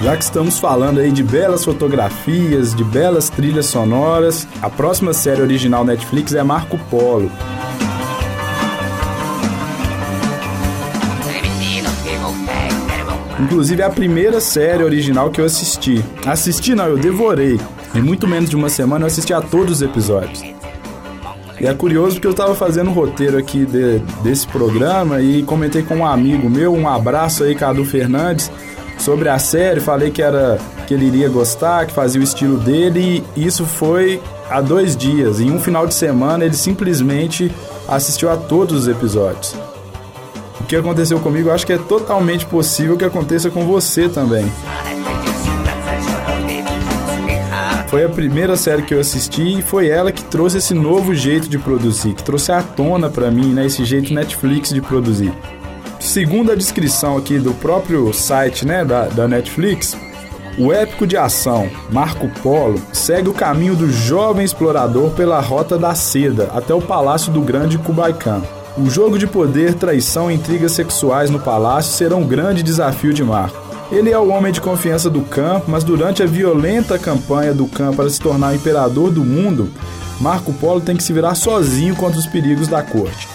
Já 0.02 0.16
que 0.16 0.24
estamos 0.24 0.58
falando 0.58 0.98
aí 0.98 1.12
de 1.12 1.22
belas 1.22 1.64
fotografias, 1.64 2.74
de 2.74 2.82
belas 2.82 3.30
trilhas 3.30 3.66
sonoras, 3.66 4.48
a 4.60 4.68
próxima 4.68 5.12
série 5.12 5.40
original 5.40 5.84
Netflix 5.84 6.34
é 6.34 6.42
Marco 6.42 6.76
Polo. 6.90 7.30
Inclusive 13.38 13.80
é 13.80 13.84
a 13.84 13.90
primeira 13.90 14.40
série 14.40 14.82
original 14.82 15.30
que 15.30 15.40
eu 15.40 15.44
assisti. 15.44 16.04
Assisti 16.26 16.74
não, 16.74 16.86
eu 16.86 16.98
devorei. 16.98 17.60
Em 17.94 18.02
muito 18.02 18.26
menos 18.26 18.50
de 18.50 18.56
uma 18.56 18.68
semana 18.68 19.04
eu 19.04 19.06
assisti 19.06 19.32
a 19.32 19.40
todos 19.40 19.74
os 19.74 19.82
episódios. 19.82 20.42
E 21.60 21.66
é 21.66 21.74
curioso 21.74 22.16
porque 22.16 22.26
eu 22.26 22.32
estava 22.32 22.56
fazendo 22.56 22.90
um 22.90 22.92
roteiro 22.92 23.38
aqui 23.38 23.64
de, 23.64 24.00
desse 24.24 24.48
programa 24.48 25.20
e 25.20 25.44
comentei 25.44 25.82
com 25.82 25.98
um 25.98 26.06
amigo 26.06 26.50
meu, 26.50 26.74
um 26.74 26.88
abraço 26.88 27.44
aí, 27.44 27.54
Cadu 27.54 27.84
Fernandes, 27.84 28.50
sobre 29.02 29.28
a 29.28 29.38
série, 29.38 29.80
falei 29.80 30.10
que 30.10 30.22
era 30.22 30.58
que 30.86 30.94
ele 30.94 31.06
iria 31.06 31.28
gostar, 31.28 31.86
que 31.86 31.92
fazia 31.92 32.20
o 32.20 32.24
estilo 32.24 32.56
dele, 32.56 33.24
e 33.36 33.44
isso 33.44 33.66
foi 33.66 34.22
há 34.48 34.60
dois 34.60 34.96
dias. 34.96 35.40
Em 35.40 35.50
um 35.50 35.58
final 35.58 35.86
de 35.86 35.94
semana 35.94 36.44
ele 36.44 36.54
simplesmente 36.54 37.50
assistiu 37.88 38.30
a 38.30 38.36
todos 38.36 38.82
os 38.82 38.88
episódios. 38.88 39.56
O 40.60 40.64
que 40.64 40.76
aconteceu 40.76 41.18
comigo, 41.18 41.50
acho 41.50 41.66
que 41.66 41.72
é 41.72 41.78
totalmente 41.78 42.46
possível 42.46 42.96
que 42.96 43.04
aconteça 43.04 43.50
com 43.50 43.66
você 43.66 44.08
também. 44.08 44.50
Foi 47.88 48.04
a 48.04 48.08
primeira 48.08 48.56
série 48.56 48.82
que 48.82 48.94
eu 48.94 49.00
assisti 49.00 49.58
e 49.58 49.62
foi 49.62 49.88
ela 49.88 50.12
que 50.12 50.24
trouxe 50.24 50.58
esse 50.58 50.72
novo 50.72 51.12
jeito 51.12 51.48
de 51.48 51.58
produzir, 51.58 52.14
que 52.14 52.22
trouxe 52.22 52.52
à 52.52 52.62
tona 52.62 53.10
para 53.10 53.30
mim, 53.30 53.52
né, 53.52 53.66
esse 53.66 53.84
jeito 53.84 54.14
Netflix 54.14 54.70
de 54.70 54.80
produzir. 54.80 55.32
Segundo 56.02 56.50
a 56.50 56.56
descrição 56.56 57.16
aqui 57.16 57.38
do 57.38 57.54
próprio 57.54 58.12
site, 58.12 58.66
né, 58.66 58.84
da, 58.84 59.04
da 59.04 59.28
Netflix, 59.28 59.96
o 60.58 60.72
épico 60.72 61.06
de 61.06 61.16
ação 61.16 61.70
Marco 61.90 62.28
Polo 62.42 62.82
segue 62.92 63.28
o 63.28 63.32
caminho 63.32 63.76
do 63.76 63.90
jovem 63.90 64.44
explorador 64.44 65.12
pela 65.12 65.40
Rota 65.40 65.78
da 65.78 65.94
Seda 65.94 66.50
até 66.52 66.74
o 66.74 66.82
Palácio 66.82 67.32
do 67.32 67.40
Grande 67.40 67.78
Kublai 67.78 68.12
Khan. 68.12 68.42
O 68.76 68.90
jogo 68.90 69.16
de 69.16 69.28
poder, 69.28 69.74
traição 69.74 70.28
e 70.28 70.34
intrigas 70.34 70.72
sexuais 70.72 71.30
no 71.30 71.38
palácio 71.38 71.92
serão 71.92 72.22
um 72.22 72.26
grande 72.26 72.64
desafio 72.64 73.14
de 73.14 73.22
Marco. 73.22 73.56
Ele 73.90 74.10
é 74.10 74.18
o 74.18 74.28
homem 74.28 74.52
de 74.52 74.60
confiança 74.60 75.08
do 75.08 75.20
Khan, 75.20 75.62
mas 75.68 75.84
durante 75.84 76.20
a 76.20 76.26
violenta 76.26 76.98
campanha 76.98 77.54
do 77.54 77.66
Khan 77.68 77.94
para 77.94 78.10
se 78.10 78.20
tornar 78.20 78.56
imperador 78.56 79.12
do 79.12 79.24
mundo, 79.24 79.70
Marco 80.20 80.52
Polo 80.54 80.80
tem 80.80 80.96
que 80.96 81.04
se 81.04 81.12
virar 81.12 81.36
sozinho 81.36 81.94
contra 81.94 82.18
os 82.18 82.26
perigos 82.26 82.66
da 82.66 82.82
corte. 82.82 83.31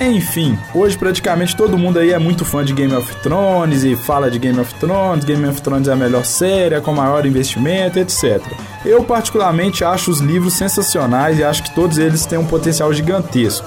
Enfim, 0.00 0.58
hoje 0.74 0.96
praticamente 0.96 1.56
todo 1.56 1.78
mundo 1.78 1.98
aí 1.98 2.12
é 2.12 2.18
muito 2.18 2.44
fã 2.44 2.62
de 2.62 2.74
Game 2.74 2.94
of 2.94 3.16
Thrones 3.22 3.82
e 3.82 3.96
fala 3.96 4.30
de 4.30 4.38
Game 4.38 4.60
of 4.60 4.74
Thrones, 4.74 5.24
Game 5.24 5.46
of 5.46 5.62
Thrones 5.62 5.88
é 5.88 5.92
a 5.92 5.96
melhor 5.96 6.24
série, 6.24 6.74
é 6.74 6.80
com 6.80 6.92
maior 6.92 7.24
investimento, 7.24 7.98
etc. 7.98 8.42
Eu 8.84 9.02
particularmente 9.04 9.84
acho 9.84 10.10
os 10.10 10.20
livros 10.20 10.52
sensacionais 10.52 11.38
e 11.38 11.44
acho 11.44 11.62
que 11.62 11.74
todos 11.74 11.96
eles 11.96 12.26
têm 12.26 12.38
um 12.38 12.44
potencial 12.44 12.92
gigantesco. 12.92 13.66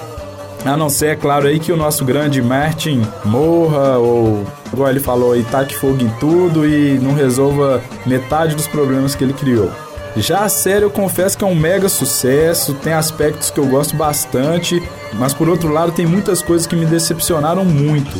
A 0.63 0.77
não 0.77 0.89
ser, 0.89 1.07
é 1.07 1.15
claro, 1.15 1.48
aí 1.48 1.57
que 1.57 1.71
o 1.71 1.77
nosso 1.77 2.05
grande 2.05 2.41
Martin 2.41 3.01
morra 3.25 3.98
ou, 3.98 4.45
igual 4.71 4.89
ele 4.89 5.00
falou, 5.00 5.36
e 5.36 5.43
taque 5.43 5.74
fogo 5.74 6.03
em 6.03 6.09
tudo 6.19 6.67
e 6.67 7.00
não 7.00 7.13
resolva 7.13 7.81
metade 8.05 8.55
dos 8.55 8.67
problemas 8.67 9.15
que 9.15 9.24
ele 9.24 9.33
criou. 9.33 9.71
Já 10.17 10.39
a 10.39 10.49
série 10.49 10.83
eu 10.83 10.89
confesso 10.89 11.37
que 11.37 11.43
é 11.43 11.47
um 11.47 11.55
mega 11.55 11.87
sucesso, 11.87 12.73
tem 12.75 12.93
aspectos 12.93 13.51
que 13.51 13.59
eu 13.59 13.67
gosto 13.67 13.95
bastante, 13.95 14.81
mas 15.13 15.33
por 15.33 15.47
outro 15.47 15.71
lado 15.71 15.91
tem 15.91 16.05
muitas 16.05 16.41
coisas 16.41 16.67
que 16.67 16.75
me 16.75 16.85
decepcionaram 16.85 17.63
muito. 17.63 18.17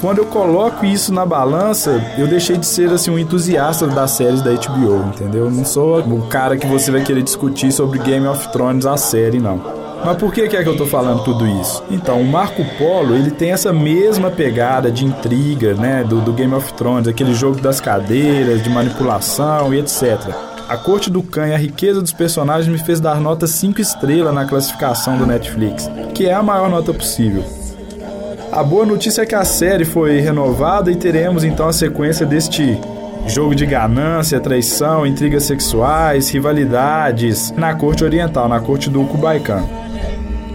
Quando 0.00 0.18
eu 0.18 0.26
coloco 0.26 0.84
isso 0.84 1.12
na 1.12 1.24
balança, 1.24 2.02
eu 2.18 2.26
deixei 2.26 2.56
de 2.56 2.66
ser 2.66 2.92
assim 2.92 3.10
um 3.10 3.18
entusiasta 3.18 3.86
das 3.86 4.10
séries 4.10 4.42
da 4.42 4.50
HBO, 4.50 5.08
entendeu? 5.08 5.46
Eu 5.46 5.50
não 5.50 5.64
sou 5.64 6.00
o 6.00 6.26
cara 6.26 6.56
que 6.56 6.66
você 6.66 6.90
vai 6.90 7.02
querer 7.02 7.22
discutir 7.22 7.72
sobre 7.72 7.98
Game 8.00 8.26
of 8.26 8.48
Thrones 8.52 8.84
a 8.84 8.96
série, 8.98 9.38
não. 9.38 9.86
Mas 10.04 10.18
por 10.18 10.32
que, 10.32 10.46
que 10.48 10.56
é 10.56 10.62
que 10.62 10.68
eu 10.68 10.76
tô 10.76 10.84
falando 10.84 11.24
tudo 11.24 11.46
isso? 11.46 11.82
Então, 11.90 12.20
o 12.20 12.24
Marco 12.24 12.62
Polo, 12.76 13.16
ele 13.16 13.30
tem 13.30 13.52
essa 13.52 13.72
mesma 13.72 14.30
pegada 14.30 14.90
de 14.90 15.04
intriga, 15.04 15.74
né, 15.74 16.04
do, 16.04 16.20
do 16.20 16.32
Game 16.32 16.54
of 16.54 16.74
Thrones, 16.74 17.08
aquele 17.08 17.34
jogo 17.34 17.60
das 17.60 17.80
cadeiras, 17.80 18.62
de 18.62 18.68
manipulação 18.68 19.72
e 19.72 19.78
etc. 19.80 20.30
A 20.68 20.76
corte 20.76 21.08
do 21.08 21.22
Khan 21.22 21.46
e 21.46 21.54
a 21.54 21.58
riqueza 21.58 22.00
dos 22.00 22.12
personagens 22.12 22.66
me 22.66 22.84
fez 22.84 22.98
dar 22.98 23.20
nota 23.20 23.46
5 23.46 23.80
estrelas 23.80 24.34
na 24.34 24.44
classificação 24.44 25.16
do 25.16 25.24
Netflix, 25.24 25.88
que 26.12 26.26
é 26.26 26.34
a 26.34 26.42
maior 26.42 26.68
nota 26.68 26.92
possível. 26.92 27.44
A 28.50 28.64
boa 28.64 28.84
notícia 28.84 29.22
é 29.22 29.26
que 29.26 29.34
a 29.34 29.44
série 29.44 29.84
foi 29.84 30.18
renovada 30.18 30.90
e 30.90 30.96
teremos 30.96 31.44
então 31.44 31.68
a 31.68 31.72
sequência 31.72 32.26
deste 32.26 32.80
jogo 33.28 33.54
de 33.54 33.64
ganância, 33.64 34.40
traição, 34.40 35.06
intrigas 35.06 35.44
sexuais, 35.44 36.30
rivalidades 36.30 37.52
na 37.52 37.72
corte 37.74 38.02
oriental, 38.02 38.48
na 38.48 38.58
corte 38.58 38.90
do 38.90 39.04
Kublai 39.04 39.38
Khan. 39.38 39.85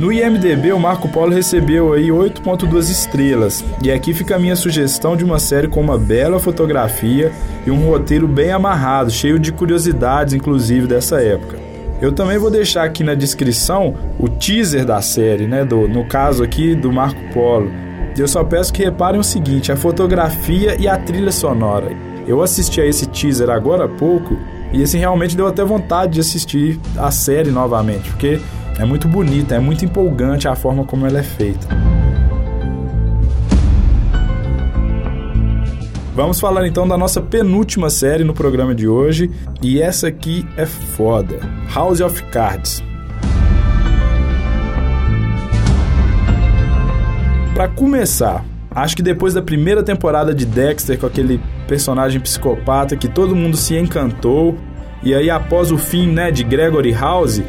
No 0.01 0.11
IMDB, 0.11 0.73
o 0.73 0.79
Marco 0.79 1.07
Polo 1.07 1.31
recebeu 1.31 1.93
aí 1.93 2.07
8.2 2.07 2.89
estrelas, 2.89 3.63
e 3.83 3.91
aqui 3.91 4.15
fica 4.15 4.35
a 4.35 4.39
minha 4.39 4.55
sugestão 4.55 5.15
de 5.15 5.23
uma 5.23 5.37
série 5.37 5.67
com 5.67 5.79
uma 5.79 5.95
bela 5.95 6.39
fotografia 6.39 7.31
e 7.67 7.69
um 7.69 7.87
roteiro 7.87 8.27
bem 8.27 8.49
amarrado, 8.49 9.11
cheio 9.11 9.37
de 9.37 9.51
curiosidades, 9.51 10.33
inclusive 10.33 10.87
dessa 10.87 11.21
época. 11.21 11.59
Eu 12.01 12.11
também 12.11 12.39
vou 12.39 12.49
deixar 12.49 12.83
aqui 12.83 13.03
na 13.03 13.13
descrição 13.13 13.93
o 14.17 14.27
teaser 14.27 14.85
da 14.85 15.03
série, 15.03 15.45
né, 15.45 15.63
do, 15.63 15.87
no 15.87 16.03
caso 16.03 16.43
aqui 16.43 16.73
do 16.73 16.91
Marco 16.91 17.21
Polo. 17.31 17.71
Eu 18.17 18.27
só 18.27 18.43
peço 18.43 18.73
que 18.73 18.83
reparem 18.83 19.19
o 19.19 19.23
seguinte: 19.23 19.71
a 19.71 19.77
fotografia 19.77 20.81
e 20.81 20.87
a 20.87 20.97
trilha 20.97 21.31
sonora. 21.31 21.95
Eu 22.25 22.41
assisti 22.41 22.81
a 22.81 22.87
esse 22.87 23.05
teaser 23.05 23.51
agora 23.51 23.85
há 23.85 23.87
pouco 23.87 24.35
e 24.73 24.81
assim 24.81 24.97
realmente 24.97 25.37
deu 25.37 25.45
até 25.45 25.63
vontade 25.63 26.13
de 26.13 26.21
assistir 26.21 26.79
a 26.97 27.11
série 27.11 27.51
novamente, 27.51 28.09
porque 28.09 28.39
é 28.81 28.85
muito 28.85 29.07
bonita, 29.07 29.53
é 29.53 29.59
muito 29.59 29.85
empolgante 29.85 30.47
a 30.47 30.55
forma 30.55 30.83
como 30.83 31.05
ela 31.05 31.19
é 31.19 31.23
feita. 31.23 31.67
Vamos 36.15 36.39
falar 36.39 36.65
então 36.65 36.87
da 36.87 36.97
nossa 36.97 37.21
penúltima 37.21 37.91
série 37.91 38.23
no 38.23 38.33
programa 38.33 38.73
de 38.73 38.87
hoje, 38.87 39.29
e 39.61 39.79
essa 39.79 40.07
aqui 40.07 40.47
é 40.57 40.65
foda. 40.65 41.39
House 41.75 42.01
of 42.01 42.23
Cards. 42.31 42.83
Para 47.53 47.67
começar, 47.67 48.43
acho 48.71 48.95
que 48.95 49.03
depois 49.03 49.35
da 49.35 49.43
primeira 49.43 49.83
temporada 49.83 50.33
de 50.33 50.43
Dexter 50.43 50.97
com 50.97 51.05
aquele 51.05 51.39
personagem 51.67 52.19
psicopata 52.19 52.97
que 52.97 53.07
todo 53.07 53.35
mundo 53.35 53.55
se 53.55 53.77
encantou, 53.77 54.57
e 55.03 55.13
aí 55.13 55.29
após 55.29 55.71
o 55.71 55.77
fim, 55.77 56.11
né, 56.11 56.31
de 56.31 56.43
Gregory 56.43 56.91
House, 56.91 57.43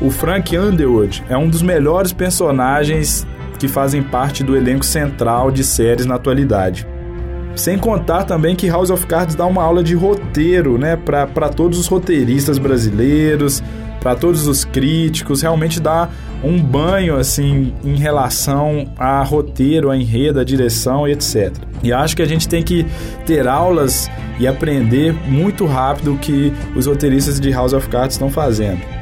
o 0.00 0.10
Frank 0.10 0.56
Underwood 0.56 1.24
é 1.28 1.36
um 1.36 1.48
dos 1.48 1.62
melhores 1.62 2.12
personagens 2.12 3.26
que 3.58 3.66
fazem 3.66 4.02
parte 4.02 4.44
do 4.44 4.56
elenco 4.56 4.84
central 4.84 5.50
de 5.50 5.64
séries 5.64 6.06
na 6.06 6.14
atualidade. 6.14 6.86
Sem 7.56 7.76
contar 7.76 8.22
também 8.22 8.54
que 8.54 8.68
House 8.68 8.90
of 8.90 9.04
Cards 9.06 9.34
dá 9.34 9.44
uma 9.44 9.64
aula 9.64 9.82
de 9.82 9.94
roteiro, 9.94 10.78
né, 10.78 10.94
para 10.96 11.48
todos 11.48 11.76
os 11.76 11.88
roteiristas 11.88 12.56
brasileiros, 12.56 13.60
para 14.00 14.14
todos 14.14 14.46
os 14.46 14.64
críticos, 14.64 15.42
realmente 15.42 15.80
dá 15.80 16.08
um 16.44 16.62
banho 16.62 17.16
assim 17.16 17.74
em 17.82 17.96
relação 17.96 18.92
a 18.96 19.24
roteiro, 19.24 19.90
a 19.90 19.96
enredo, 19.96 20.38
a 20.38 20.44
direção 20.44 21.08
e 21.08 21.12
etc. 21.12 21.52
E 21.82 21.92
acho 21.92 22.14
que 22.14 22.22
a 22.22 22.26
gente 22.26 22.48
tem 22.48 22.62
que 22.62 22.86
ter 23.26 23.48
aulas 23.48 24.08
e 24.38 24.46
aprender 24.46 25.12
muito 25.26 25.66
rápido 25.66 26.14
o 26.14 26.18
que 26.18 26.52
os 26.76 26.86
roteiristas 26.86 27.40
de 27.40 27.50
House 27.50 27.72
of 27.72 27.88
Cards 27.88 28.14
estão 28.14 28.30
fazendo. 28.30 28.97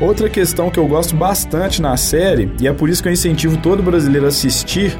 Outra 0.00 0.28
questão 0.28 0.70
que 0.70 0.78
eu 0.78 0.86
gosto 0.86 1.16
bastante 1.16 1.82
na 1.82 1.96
série, 1.96 2.52
e 2.60 2.68
é 2.68 2.72
por 2.72 2.88
isso 2.88 3.02
que 3.02 3.08
eu 3.08 3.12
incentivo 3.12 3.56
todo 3.56 3.82
brasileiro 3.82 4.26
a 4.26 4.28
assistir, 4.28 4.96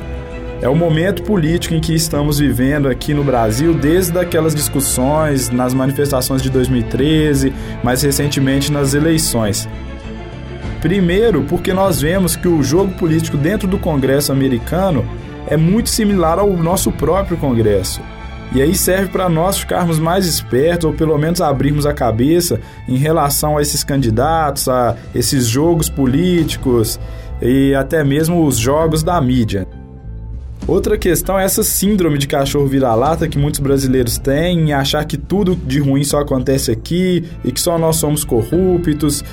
é 0.61 0.69
o 0.69 0.75
momento 0.75 1.23
político 1.23 1.73
em 1.73 1.81
que 1.81 1.95
estamos 1.95 2.41
vivendo 2.41 2.89
aqui 2.89 3.15
no 3.15 3.23
Brasil, 3.23 3.73
desde 3.73 4.19
aquelas 4.19 4.57
discussões 4.57 5.51
nas 5.51 5.73
manifestações 5.73 6.43
de 6.43 6.51
2013, 6.51 7.53
mais 7.81 8.03
recentemente 8.03 8.73
nas 8.73 8.93
eleições. 8.93 9.69
Primeiro, 10.81 11.45
porque 11.45 11.73
nós 11.73 12.01
vemos 12.01 12.35
que 12.35 12.49
o 12.49 12.61
jogo 12.61 12.93
político 12.95 13.37
dentro 13.37 13.69
do 13.69 13.79
Congresso 13.79 14.33
americano 14.33 15.09
é 15.47 15.57
muito 15.57 15.91
similar 15.91 16.41
ao 16.41 16.51
nosso 16.57 16.91
próprio 16.91 17.37
Congresso. 17.37 18.01
E 18.53 18.63
aí 18.63 18.75
serve 18.75 19.09
para 19.09 19.29
nós 19.29 19.59
ficarmos 19.59 19.99
mais 19.99 20.27
espertos, 20.27 20.87
ou 20.87 20.95
pelo 20.95 21.19
menos 21.19 21.41
abrirmos 21.41 21.85
a 21.85 21.93
cabeça 21.93 22.61
em 22.89 22.97
relação 22.97 23.59
a 23.59 23.63
esses 23.63 23.85
candidatos, 23.85 24.69
a 24.69 24.97
esses 25.15 25.47
jogos 25.47 25.91
políticos 25.91 26.99
e 27.43 27.75
até 27.75 28.03
mesmo 28.03 28.45
os 28.45 28.57
jogos 28.57 29.03
da 29.03 29.21
mídia. 29.21 29.67
Outra 30.67 30.99
questão 30.99 31.39
é 31.39 31.45
essa 31.45 31.63
síndrome 31.63 32.19
de 32.19 32.27
cachorro 32.27 32.67
vira-lata 32.67 33.29
que 33.29 33.39
muitos 33.39 33.61
brasileiros 33.61 34.19
têm, 34.19 34.69
em 34.69 34.73
achar 34.73 35.05
que 35.05 35.17
tudo 35.17 35.55
de 35.55 35.79
ruim 35.79 36.05
só 36.05 36.21
acontece 36.21 36.71
aqui 36.71 37.25
e 37.45 37.53
que 37.53 37.61
só 37.61 37.79
nós 37.79 37.97
somos 37.97 38.25
corruptos 38.25 39.25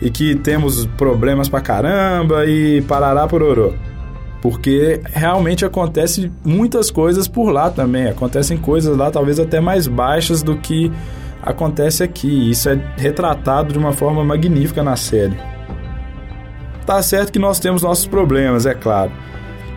e 0.00 0.10
que 0.10 0.34
temos 0.34 0.84
problemas 0.98 1.48
pra 1.48 1.60
caramba 1.60 2.44
e 2.44 2.82
parará 2.82 3.26
pororô. 3.26 3.72
Porque 4.44 5.00
realmente 5.06 5.64
acontece 5.64 6.30
muitas 6.44 6.90
coisas 6.90 7.26
por 7.26 7.50
lá 7.50 7.70
também. 7.70 8.08
Acontecem 8.08 8.58
coisas 8.58 8.94
lá 8.94 9.10
talvez 9.10 9.40
até 9.40 9.58
mais 9.58 9.86
baixas 9.86 10.42
do 10.42 10.54
que 10.58 10.92
acontece 11.42 12.02
aqui. 12.02 12.50
Isso 12.50 12.68
é 12.68 12.78
retratado 12.98 13.72
de 13.72 13.78
uma 13.78 13.94
forma 13.94 14.22
magnífica 14.22 14.82
na 14.82 14.96
série. 14.96 15.34
Tá 16.84 17.02
certo 17.02 17.32
que 17.32 17.38
nós 17.38 17.58
temos 17.58 17.80
nossos 17.80 18.06
problemas, 18.06 18.66
é 18.66 18.74
claro. 18.74 19.10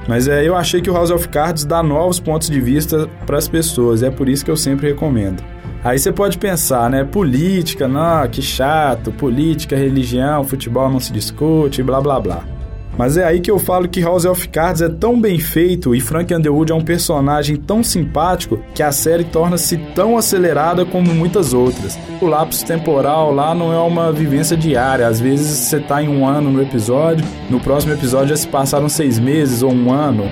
Mas 0.05 0.27
é, 0.27 0.45
eu 0.45 0.53
achei 0.53 0.81
que 0.81 0.89
o 0.89 0.93
House 0.93 1.11
of 1.11 1.29
Cards 1.29 1.63
dá 1.63 1.81
novos 1.81 2.19
pontos 2.19 2.49
de 2.49 2.59
vista 2.59 3.07
para 3.25 3.37
as 3.37 3.47
pessoas, 3.47 4.03
é 4.03 4.11
por 4.11 4.27
isso 4.27 4.43
que 4.43 4.51
eu 4.51 4.57
sempre 4.57 4.89
recomendo. 4.89 5.41
Aí 5.81 5.97
você 5.97 6.11
pode 6.11 6.37
pensar, 6.37 6.89
né? 6.89 7.05
Política, 7.05 7.87
não, 7.87 8.27
que 8.27 8.41
chato, 8.41 9.13
política, 9.13 9.77
religião, 9.77 10.43
futebol 10.43 10.89
não 10.89 10.99
se 10.99 11.13
discute, 11.13 11.81
blá 11.81 12.01
blá 12.01 12.19
blá. 12.19 12.56
Mas 12.97 13.15
é 13.15 13.23
aí 13.23 13.39
que 13.39 13.51
eu 13.51 13.59
falo 13.59 13.87
que 13.87 14.01
House 14.01 14.25
of 14.25 14.49
Cards 14.49 14.81
é 14.81 14.89
tão 14.89 15.19
bem 15.21 15.37
feito 15.37 15.93
e 15.93 16.01
Frank 16.01 16.33
Underwood 16.33 16.71
é 16.71 16.75
um 16.75 16.81
personagem 16.81 17.55
tão 17.55 17.83
simpático 17.83 18.59
que 18.73 18.81
a 18.81 18.91
série 18.91 19.23
torna-se 19.23 19.77
tão 19.93 20.17
acelerada 20.17 20.83
como 20.83 21.13
muitas 21.13 21.53
outras. 21.53 21.97
O 22.19 22.25
lapso 22.25 22.65
temporal 22.65 23.31
lá 23.31 23.53
não 23.53 23.71
é 23.71 23.79
uma 23.79 24.11
vivência 24.11 24.57
diária, 24.57 25.07
às 25.07 25.19
vezes 25.19 25.47
você 25.47 25.77
está 25.77 26.01
em 26.01 26.09
um 26.09 26.25
ano 26.25 26.49
no 26.49 26.61
episódio, 26.61 27.23
no 27.49 27.59
próximo 27.59 27.93
episódio 27.93 28.29
já 28.29 28.35
se 28.35 28.47
passaram 28.47 28.89
seis 28.89 29.19
meses 29.19 29.61
ou 29.61 29.71
um 29.71 29.91
ano. 29.91 30.23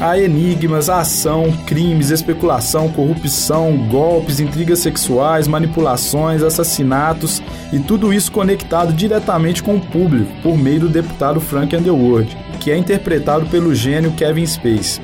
Há 0.00 0.16
enigmas, 0.16 0.88
ação, 0.88 1.50
crimes, 1.66 2.10
especulação, 2.10 2.88
corrupção, 2.88 3.76
golpes, 3.88 4.38
intrigas 4.38 4.78
sexuais, 4.78 5.48
manipulações, 5.48 6.42
assassinatos 6.42 7.42
e 7.72 7.78
tudo 7.78 8.12
isso 8.12 8.32
conectado 8.32 8.92
diretamente 8.92 9.62
com 9.62 9.76
o 9.76 9.80
público 9.80 10.30
por 10.42 10.56
meio 10.56 10.80
do 10.80 10.88
deputado 10.88 11.40
Frank 11.40 11.74
Underwood, 11.76 12.36
que 12.60 12.70
é 12.70 12.76
interpretado 12.76 13.46
pelo 13.46 13.74
gênio 13.74 14.12
Kevin 14.12 14.46
Space. 14.46 15.00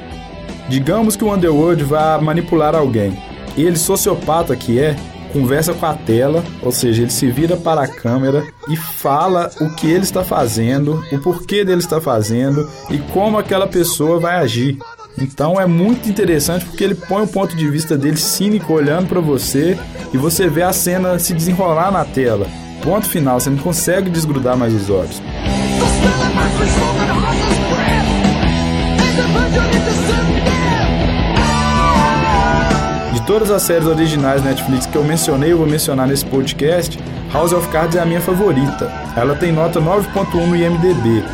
Digamos 0.68 1.16
que 1.16 1.24
o 1.24 1.32
Underwood 1.32 1.84
vá 1.84 2.18
manipular 2.18 2.74
alguém. 2.74 3.16
Ele, 3.56 3.76
sociopata 3.76 4.56
que 4.56 4.78
é, 4.78 4.96
conversa 5.32 5.74
com 5.74 5.84
a 5.84 5.94
tela, 5.94 6.44
ou 6.62 6.72
seja, 6.72 7.02
ele 7.02 7.10
se 7.10 7.30
vira 7.30 7.56
para 7.56 7.82
a 7.82 7.88
câmera 7.88 8.46
e 8.68 8.76
fala 8.76 9.50
o 9.60 9.74
que 9.74 9.86
ele 9.86 10.04
está 10.04 10.24
fazendo, 10.24 11.04
o 11.12 11.18
porquê 11.18 11.64
dele 11.64 11.80
está 11.80 12.00
fazendo 12.00 12.68
e 12.88 12.98
como 13.12 13.36
aquela 13.36 13.66
pessoa 13.66 14.18
vai 14.18 14.36
agir. 14.36 14.78
Então 15.18 15.60
é 15.60 15.66
muito 15.66 16.08
interessante 16.08 16.64
porque 16.64 16.82
ele 16.82 16.94
põe 16.94 17.22
o 17.22 17.28
ponto 17.28 17.56
de 17.56 17.68
vista 17.68 17.96
dele 17.96 18.16
cínico 18.16 18.72
olhando 18.72 19.08
para 19.08 19.20
você 19.20 19.78
e 20.12 20.18
você 20.18 20.48
vê 20.48 20.62
a 20.62 20.72
cena 20.72 21.18
se 21.18 21.32
desenrolar 21.32 21.90
na 21.90 22.04
tela. 22.04 22.46
Ponto 22.82 23.08
final, 23.08 23.38
você 23.40 23.48
não 23.48 23.58
consegue 23.58 24.10
desgrudar 24.10 24.56
mais 24.56 24.74
os 24.74 24.90
olhos. 24.90 25.22
todas 33.26 33.50
as 33.50 33.62
séries 33.62 33.86
originais 33.86 34.44
Netflix 34.44 34.86
que 34.86 34.96
eu 34.96 35.04
mencionei, 35.04 35.52
eu 35.52 35.58
vou 35.58 35.66
mencionar 35.66 36.06
nesse 36.06 36.24
podcast, 36.26 36.98
House 37.32 37.52
of 37.52 37.66
Cards 37.68 37.96
é 37.96 38.00
a 38.00 38.04
minha 38.04 38.20
favorita. 38.20 38.92
Ela 39.16 39.34
tem 39.34 39.50
nota 39.50 39.80
9.1 39.80 40.46
no 40.46 40.56
IMDb. 40.56 41.24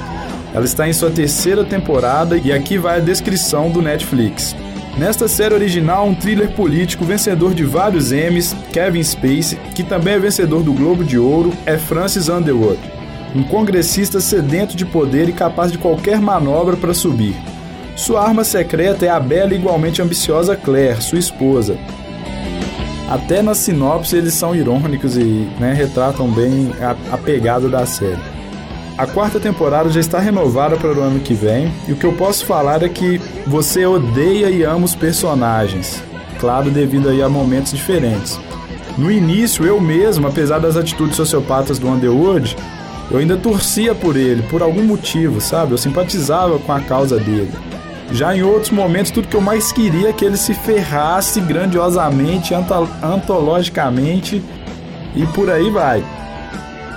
Ela 0.52 0.64
está 0.64 0.88
em 0.88 0.92
sua 0.92 1.10
terceira 1.10 1.64
temporada 1.64 2.36
e 2.36 2.52
aqui 2.52 2.76
vai 2.76 2.96
a 2.96 3.00
descrição 3.00 3.70
do 3.70 3.80
Netflix. 3.80 4.56
Nesta 4.98 5.28
série 5.28 5.54
original, 5.54 6.06
um 6.06 6.14
thriller 6.14 6.50
político 6.52 7.04
vencedor 7.04 7.54
de 7.54 7.64
vários 7.64 8.10
Emmys, 8.10 8.54
Kevin 8.72 9.02
Spacey, 9.02 9.58
que 9.74 9.84
também 9.84 10.14
é 10.14 10.18
vencedor 10.18 10.62
do 10.62 10.72
Globo 10.72 11.04
de 11.04 11.16
Ouro, 11.16 11.52
é 11.64 11.78
Francis 11.78 12.28
Underwood, 12.28 12.80
um 13.34 13.44
congressista 13.44 14.20
sedento 14.20 14.76
de 14.76 14.84
poder 14.84 15.28
e 15.28 15.32
capaz 15.32 15.70
de 15.70 15.78
qualquer 15.78 16.20
manobra 16.20 16.76
para 16.76 16.92
subir. 16.92 17.36
Sua 17.96 18.26
arma 18.26 18.42
secreta 18.42 19.06
é 19.06 19.08
a 19.08 19.20
bela 19.20 19.52
e 19.52 19.56
igualmente 19.56 20.02
ambiciosa 20.02 20.56
Claire, 20.56 21.00
sua 21.00 21.18
esposa. 21.18 21.78
Até 23.08 23.42
na 23.42 23.54
sinopse 23.54 24.16
eles 24.16 24.34
são 24.34 24.54
irônicos 24.54 25.16
e 25.16 25.48
né, 25.58 25.72
retratam 25.72 26.30
bem 26.30 26.72
a, 26.80 27.14
a 27.14 27.18
pegada 27.18 27.68
da 27.68 27.86
série. 27.86 28.39
A 29.00 29.06
quarta 29.06 29.40
temporada 29.40 29.88
já 29.88 29.98
está 29.98 30.18
renovada 30.18 30.76
para 30.76 30.92
o 30.92 31.00
ano 31.00 31.20
que 31.20 31.32
vem, 31.32 31.72
e 31.88 31.92
o 31.92 31.96
que 31.96 32.04
eu 32.04 32.12
posso 32.12 32.44
falar 32.44 32.82
é 32.82 32.88
que 32.90 33.18
você 33.46 33.86
odeia 33.86 34.50
e 34.50 34.62
ama 34.62 34.84
os 34.84 34.94
personagens, 34.94 36.04
claro, 36.38 36.70
devido 36.70 37.08
aí 37.08 37.22
a 37.22 37.26
momentos 37.26 37.72
diferentes. 37.72 38.38
No 38.98 39.10
início, 39.10 39.64
eu 39.64 39.80
mesmo, 39.80 40.26
apesar 40.26 40.58
das 40.58 40.76
atitudes 40.76 41.16
sociopatas 41.16 41.78
do 41.78 41.88
Underwood, 41.88 42.54
eu 43.10 43.16
ainda 43.16 43.38
torcia 43.38 43.94
por 43.94 44.18
ele, 44.18 44.42
por 44.42 44.60
algum 44.60 44.82
motivo, 44.82 45.40
sabe? 45.40 45.72
Eu 45.72 45.78
simpatizava 45.78 46.58
com 46.58 46.70
a 46.70 46.80
causa 46.80 47.16
dele. 47.16 47.52
Já 48.12 48.36
em 48.36 48.42
outros 48.42 48.70
momentos, 48.70 49.10
tudo 49.10 49.28
que 49.28 49.36
eu 49.36 49.40
mais 49.40 49.72
queria 49.72 50.10
é 50.10 50.12
que 50.12 50.26
ele 50.26 50.36
se 50.36 50.52
ferrasse 50.52 51.40
grandiosamente, 51.40 52.52
antologicamente 53.02 54.44
e 55.16 55.24
por 55.28 55.48
aí 55.48 55.70
vai. 55.70 56.04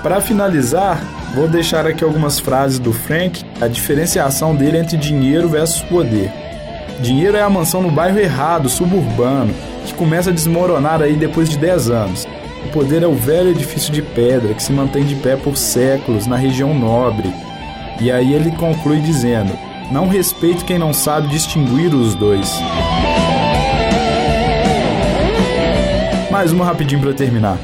Para 0.04 0.20
finalizar, 0.20 1.02
vou 1.34 1.48
deixar 1.48 1.88
aqui 1.88 2.04
algumas 2.04 2.38
frases 2.38 2.78
do 2.78 2.92
Frank, 2.92 3.42
a 3.62 3.70
diferenciação 3.70 4.54
dele 4.54 4.78
entre 4.78 4.98
dinheiro 4.98 5.48
versus 5.48 5.82
poder. 5.84 6.30
Dinheiro 7.00 7.38
é 7.38 7.42
a 7.42 7.50
mansão 7.50 7.82
no 7.82 7.90
bairro 7.90 8.20
errado, 8.20 8.68
suburbano, 8.68 9.54
que 9.86 9.94
começa 9.94 10.30
a 10.30 10.34
desmoronar 10.34 11.02
aí 11.02 11.16
depois 11.16 11.50
de 11.50 11.58
10 11.58 11.90
anos. 11.90 12.28
O 12.66 12.70
poder 12.74 13.02
é 13.02 13.08
o 13.08 13.16
velho 13.16 13.52
edifício 13.52 13.94
de 13.94 14.02
pedra 14.02 14.54
que 14.54 14.62
se 14.62 14.74
mantém 14.74 15.06
de 15.06 15.16
pé 15.16 15.38
por 15.38 15.56
séculos 15.56 16.28
na 16.28 16.36
região 16.36 16.74
nobre. 16.74 17.34
E 18.02 18.12
aí 18.12 18.34
ele 18.34 18.52
conclui 18.52 19.00
dizendo: 19.00 19.58
não 19.90 20.10
respeito 20.10 20.66
quem 20.66 20.78
não 20.78 20.92
sabe 20.92 21.30
distinguir 21.30 21.96
os 21.96 22.14
dois. 22.14 22.52
Mais 26.30 26.52
uma 26.52 26.66
rapidinho 26.66 27.00
para 27.00 27.14
terminar. 27.14 27.58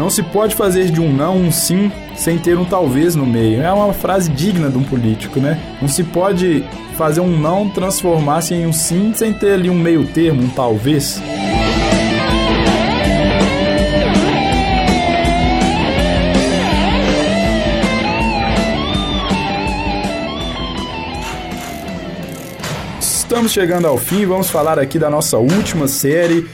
Não 0.00 0.08
se 0.08 0.22
pode 0.22 0.54
fazer 0.54 0.90
de 0.90 0.98
um 0.98 1.12
não 1.12 1.36
um 1.36 1.52
sim 1.52 1.92
sem 2.16 2.38
ter 2.38 2.56
um 2.56 2.64
talvez 2.64 3.14
no 3.14 3.26
meio. 3.26 3.60
É 3.60 3.70
uma 3.70 3.92
frase 3.92 4.30
digna 4.30 4.70
de 4.70 4.78
um 4.78 4.82
político, 4.82 5.38
né? 5.38 5.60
Não 5.78 5.88
se 5.88 6.02
pode 6.02 6.64
fazer 6.96 7.20
um 7.20 7.38
não 7.38 7.68
transformar-se 7.68 8.54
em 8.54 8.66
um 8.66 8.72
sim 8.72 9.12
sem 9.14 9.34
ter 9.34 9.52
ali 9.52 9.68
um 9.68 9.74
meio 9.74 10.06
termo, 10.06 10.42
um 10.42 10.48
talvez. 10.48 11.20
Estamos 23.02 23.52
chegando 23.52 23.86
ao 23.86 23.98
fim, 23.98 24.24
vamos 24.24 24.48
falar 24.48 24.78
aqui 24.78 24.98
da 24.98 25.10
nossa 25.10 25.36
última 25.36 25.86
série. 25.86 26.48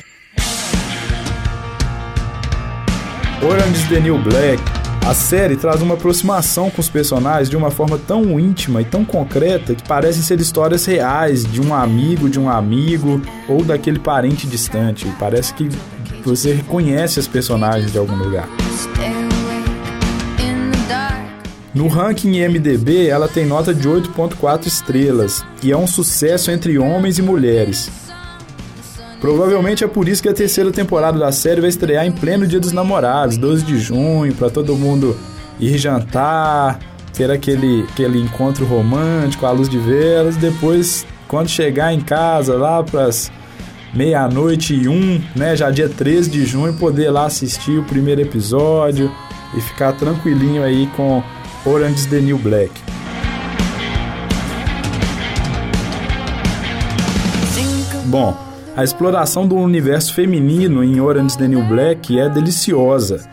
Orange 3.43 3.79
is 3.79 3.89
the 3.89 4.01
New 4.01 4.19
Black. 4.19 4.63
A 5.07 5.15
série 5.15 5.57
traz 5.57 5.83
uma 5.83 5.95
aproximação 5.95 6.71
com 6.71 6.81
os 6.81 6.89
personagens 6.89 7.51
de 7.51 7.57
uma 7.57 7.71
forma 7.71 7.99
tão 7.99 8.41
íntima 8.41 8.81
e 8.81 8.85
tão 8.85 9.05
concreta 9.05 9.75
que 9.75 9.87
parecem 9.87 10.23
ser 10.23 10.41
histórias 10.41 10.87
reais 10.87 11.45
de 11.45 11.61
um 11.61 11.75
amigo 11.75 12.31
de 12.31 12.41
um 12.41 12.49
amigo 12.49 13.21
ou 13.47 13.63
daquele 13.63 13.99
parente 13.99 14.47
distante. 14.47 15.07
Parece 15.19 15.53
que 15.53 15.69
você 16.25 16.55
reconhece 16.55 17.21
as 17.21 17.29
personagens 17.29 17.93
de 17.93 17.99
algum 17.99 18.17
lugar. 18.17 18.49
No 21.75 21.89
ranking 21.89 22.41
MDB, 22.41 23.07
ela 23.07 23.29
tem 23.29 23.45
nota 23.45 23.75
de 23.75 23.87
8.4 23.87 24.67
estrelas 24.67 25.45
e 25.63 25.71
é 25.71 25.77
um 25.77 25.87
sucesso 25.87 26.51
entre 26.51 26.79
homens 26.79 27.19
e 27.19 27.23
mulheres. 27.23 28.06
Provavelmente 29.21 29.83
é 29.83 29.87
por 29.87 30.09
isso 30.09 30.23
que 30.23 30.29
a 30.29 30.35
terceira 30.35 30.71
temporada 30.71 31.19
da 31.19 31.33
série 31.33 31.61
vai 31.61 31.71
estrear 31.71 32.07
em 32.07 32.13
pleno 32.13 32.47
Dia 32.47 32.61
dos 32.61 32.73
Namorados, 32.73 33.37
12 33.37 33.65
de 33.65 33.79
junho, 33.79 34.35
para 34.35 34.51
todo 34.51 34.77
mundo 34.77 35.17
ir 35.59 35.79
jantar, 35.79 36.79
ter 37.15 37.31
aquele, 37.31 37.85
aquele 37.91 38.21
encontro 38.21 38.67
romântico 38.67 39.47
à 39.47 39.51
luz 39.51 39.69
de 39.69 39.79
velas. 39.79 40.37
Depois, 40.37 41.07
quando 41.27 41.49
chegar 41.49 41.93
em 41.95 42.01
casa, 42.01 42.57
lá 42.57 42.83
para 42.83 43.09
meia-noite 43.95 44.75
e 44.75 44.87
um, 44.87 45.23
né, 45.35 45.57
já 45.57 45.71
dia 45.71 45.89
13 45.89 46.31
de 46.31 46.45
junho, 46.45 46.75
poder 46.75 47.11
lá 47.11 47.25
assistir 47.25 47.79
o 47.79 47.85
primeiro 47.85 48.21
episódio 48.21 49.11
e 49.57 49.61
ficar 49.61 49.93
tranquilinho 49.95 50.63
aí 50.63 50.87
com 50.95 51.23
Orange 51.65 51.95
is 51.95 52.07
the 52.07 52.21
New 52.21 52.39
Black. 52.39 52.71
Bom, 58.05 58.46
a 58.77 58.85
exploração 58.85 59.49
do 59.49 59.57
universo 59.57 60.13
feminino 60.13 60.85
em 60.85 61.01
Orange 61.01 61.39
the 61.39 61.49
New 61.49 61.65
Black 61.65 62.19
é 62.21 62.29
deliciosa. 62.29 63.27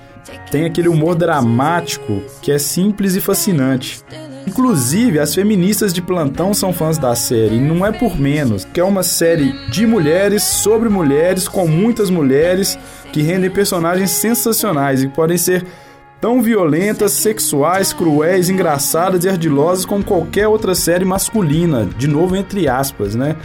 Tem 0.50 0.64
aquele 0.64 0.88
humor 0.88 1.16
dramático 1.16 2.24
que 2.42 2.50
é 2.50 2.58
simples 2.58 3.14
e 3.16 3.20
fascinante. 3.20 4.02
Inclusive, 4.48 5.20
as 5.20 5.36
feministas 5.36 5.94
de 5.94 6.02
plantão 6.02 6.54
são 6.54 6.72
fãs 6.72 6.98
da 6.98 7.14
série, 7.14 7.56
e 7.56 7.60
não 7.60 7.86
é 7.86 7.92
por 7.92 8.18
menos, 8.18 8.64
que 8.64 8.80
é 8.80 8.84
uma 8.84 9.04
série 9.04 9.52
de 9.70 9.86
mulheres 9.86 10.44
sobre 10.44 10.88
mulheres, 10.88 11.48
com 11.48 11.68
muitas 11.68 12.10
mulheres, 12.10 12.80
que 13.12 13.22
rendem 13.22 13.50
personagens 13.50 14.12
sensacionais 14.12 15.04
e 15.04 15.10
podem 15.10 15.38
ser 15.38 15.66
tão 16.22 16.42
violentas, 16.42 17.12
sexuais, 17.12 17.92
cruéis, 17.92 18.50
engraçadas 18.50 19.26
e 19.26 19.30
ardilosas 19.30 19.84
como 19.84 20.06
qualquer 20.06 20.48
outra 20.48 20.74
série 20.74 21.04
masculina, 21.04 21.86
de 21.98 22.08
novo 22.08 22.34
entre 22.34 22.70
aspas, 22.70 23.14
né? 23.14 23.36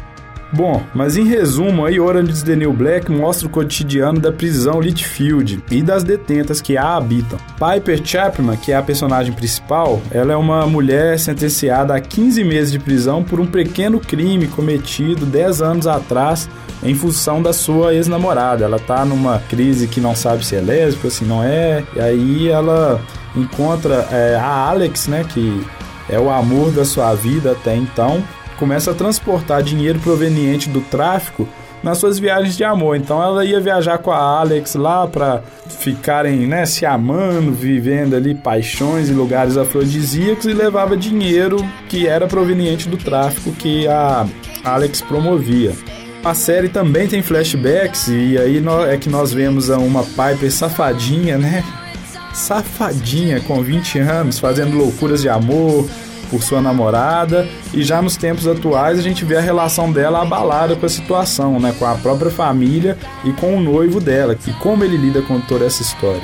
Bom, 0.51 0.83
mas 0.95 1.17
em 1.17 1.25
resumo, 1.25 1.85
aí 1.85 2.01
Orange 2.01 2.43
the 2.43 2.57
New 2.57 2.73
Black 2.73 3.11
mostra 3.13 3.47
o 3.47 3.51
cotidiano 3.51 4.19
da 4.19 4.33
prisão 4.33 4.81
Litchfield 4.81 5.63
e 5.71 5.83
das 5.83 6.03
detentas 6.03 6.61
que 6.61 6.77
a 6.77 6.97
habitam. 6.97 7.39
Piper 7.59 8.01
Chapman, 8.03 8.57
que 8.57 8.73
é 8.73 8.77
a 8.77 8.83
personagem 8.83 9.33
principal, 9.33 10.01
ela 10.11 10.33
é 10.33 10.37
uma 10.37 10.67
mulher 10.67 11.19
sentenciada 11.19 11.95
a 11.95 12.01
15 12.01 12.43
meses 12.45 12.73
de 12.73 12.79
prisão 12.79 13.23
por 13.23 13.39
um 13.41 13.47
pequeno 13.47 14.01
crime 14.01 14.47
cometido 14.49 15.27
10 15.27 15.61
anos 15.61 15.87
atrás 15.87 16.49
em 16.83 16.95
função 16.95 17.43
da 17.43 17.53
sua 17.53 17.95
ex-namorada. 17.95 18.65
Ela 18.65 18.79
tá 18.79 19.05
numa 19.05 19.41
crise 19.51 19.87
que 19.87 20.01
não 20.01 20.15
sabe 20.15 20.47
se 20.47 20.57
é 20.57 20.61
lésbica, 20.61 21.11
se 21.11 21.25
não 21.25 21.45
é, 21.45 21.85
e 21.95 22.01
aí 22.01 22.49
ela 22.49 23.01
encontra 23.37 24.09
é, 24.11 24.37
a 24.37 24.69
Alex, 24.69 25.09
né, 25.09 25.25
que 25.29 25.63
é 26.09 26.19
o 26.19 26.31
amor 26.31 26.71
da 26.71 26.85
sua 26.87 27.15
vida 27.15 27.53
até 27.53 27.77
então, 27.77 28.25
começa 28.59 28.91
a 28.91 28.95
transportar 28.95 29.63
dinheiro 29.63 29.99
proveniente 30.01 30.69
do 30.69 30.81
tráfico 30.81 31.49
nas 31.83 31.99
suas 31.99 32.19
viagens 32.19 32.57
de 32.57 32.65
amor. 32.65 32.97
Então 32.97 33.23
ela 33.23 33.45
ia 33.45 33.61
viajar 33.61 33.99
com 33.99 34.11
a 34.11 34.19
Alex 34.19 34.75
lá 34.75 35.07
para 35.07 35.43
ficarem, 35.69 36.47
né, 36.47 36.67
se 36.67 36.85
amando, 36.85 37.53
vivendo 37.53 38.15
ali 38.15 38.35
paixões 38.35 39.09
em 39.09 39.15
lugares 39.15 39.57
afrodisíacos 39.57 40.47
e 40.47 40.53
levava 40.53 40.97
dinheiro 40.97 41.59
que 41.89 42.07
era 42.07 42.27
proveniente 42.27 42.89
do 42.89 42.97
tráfico 42.97 43.53
que 43.53 43.87
a 43.87 44.27
Alex 44.65 45.01
promovia. 45.01 45.73
A 46.25 46.35
série 46.35 46.69
também 46.69 47.07
tem 47.07 47.23
flashbacks 47.23 48.09
e 48.09 48.37
aí 48.37 48.63
é 48.89 48.97
que 48.97 49.09
nós 49.09 49.33
vemos 49.33 49.69
uma 49.69 50.03
Piper 50.03 50.51
safadinha, 50.51 51.39
né? 51.39 51.63
Safadinha 52.35 53.41
com 53.41 53.63
20 53.63 54.01
anos, 54.01 54.39
fazendo 54.39 54.77
loucuras 54.77 55.23
de 55.23 55.29
amor, 55.29 55.89
por 56.31 56.43
sua 56.43 56.61
namorada, 56.61 57.49
e 57.73 57.83
já 57.83 58.01
nos 58.01 58.17
tempos 58.17 58.47
atuais 58.47 58.99
a 58.99 59.03
gente 59.03 59.25
vê 59.25 59.37
a 59.37 59.41
relação 59.41 59.91
dela 59.93 60.23
abalada 60.23 60.77
com 60.77 60.87
a 60.87 60.89
situação, 60.89 61.59
né, 61.59 61.75
com 61.79 61.87
a 61.87 61.95
própria 61.95 62.31
família 62.31 62.97
e 63.25 63.33
com 63.33 63.57
o 63.57 63.61
noivo 63.61 64.01
dela, 64.01 64.37
e 64.47 64.53
como 64.55 64.85
ele 64.85 64.97
lida 64.97 65.23
com 65.23 65.41
toda 65.41 65.65
essa 65.65 65.83
história. 65.83 66.23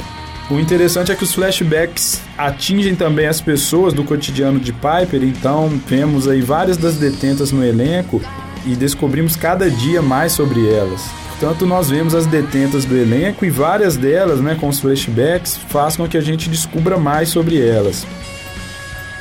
O 0.50 0.58
interessante 0.58 1.10
é 1.10 1.14
que 1.14 1.24
os 1.24 1.32
flashbacks 1.32 2.20
atingem 2.36 2.94
também 2.94 3.26
as 3.26 3.40
pessoas 3.40 3.94
do 3.94 4.04
cotidiano 4.04 4.60
de 4.60 4.74
Piper, 4.74 5.24
então 5.24 5.70
vemos 5.86 6.28
aí 6.28 6.42
várias 6.42 6.76
das 6.76 6.96
detentas 6.96 7.50
no 7.50 7.64
elenco 7.64 8.20
e 8.66 8.76
descobrimos 8.76 9.36
cada 9.36 9.70
dia 9.70 10.02
mais 10.02 10.32
sobre 10.32 10.68
elas. 10.68 11.08
Portanto, 11.30 11.66
nós 11.66 11.90
vemos 11.90 12.14
as 12.14 12.26
detentas 12.26 12.84
do 12.84 12.96
elenco 12.96 13.44
e 13.44 13.50
várias 13.50 13.96
delas, 13.96 14.40
né, 14.40 14.56
com 14.60 14.68
os 14.68 14.80
flashbacks, 14.80 15.58
fazem 15.68 16.04
com 16.04 16.10
que 16.10 16.16
a 16.16 16.20
gente 16.20 16.48
descubra 16.48 16.98
mais 16.98 17.30
sobre 17.30 17.58
elas. 17.66 18.06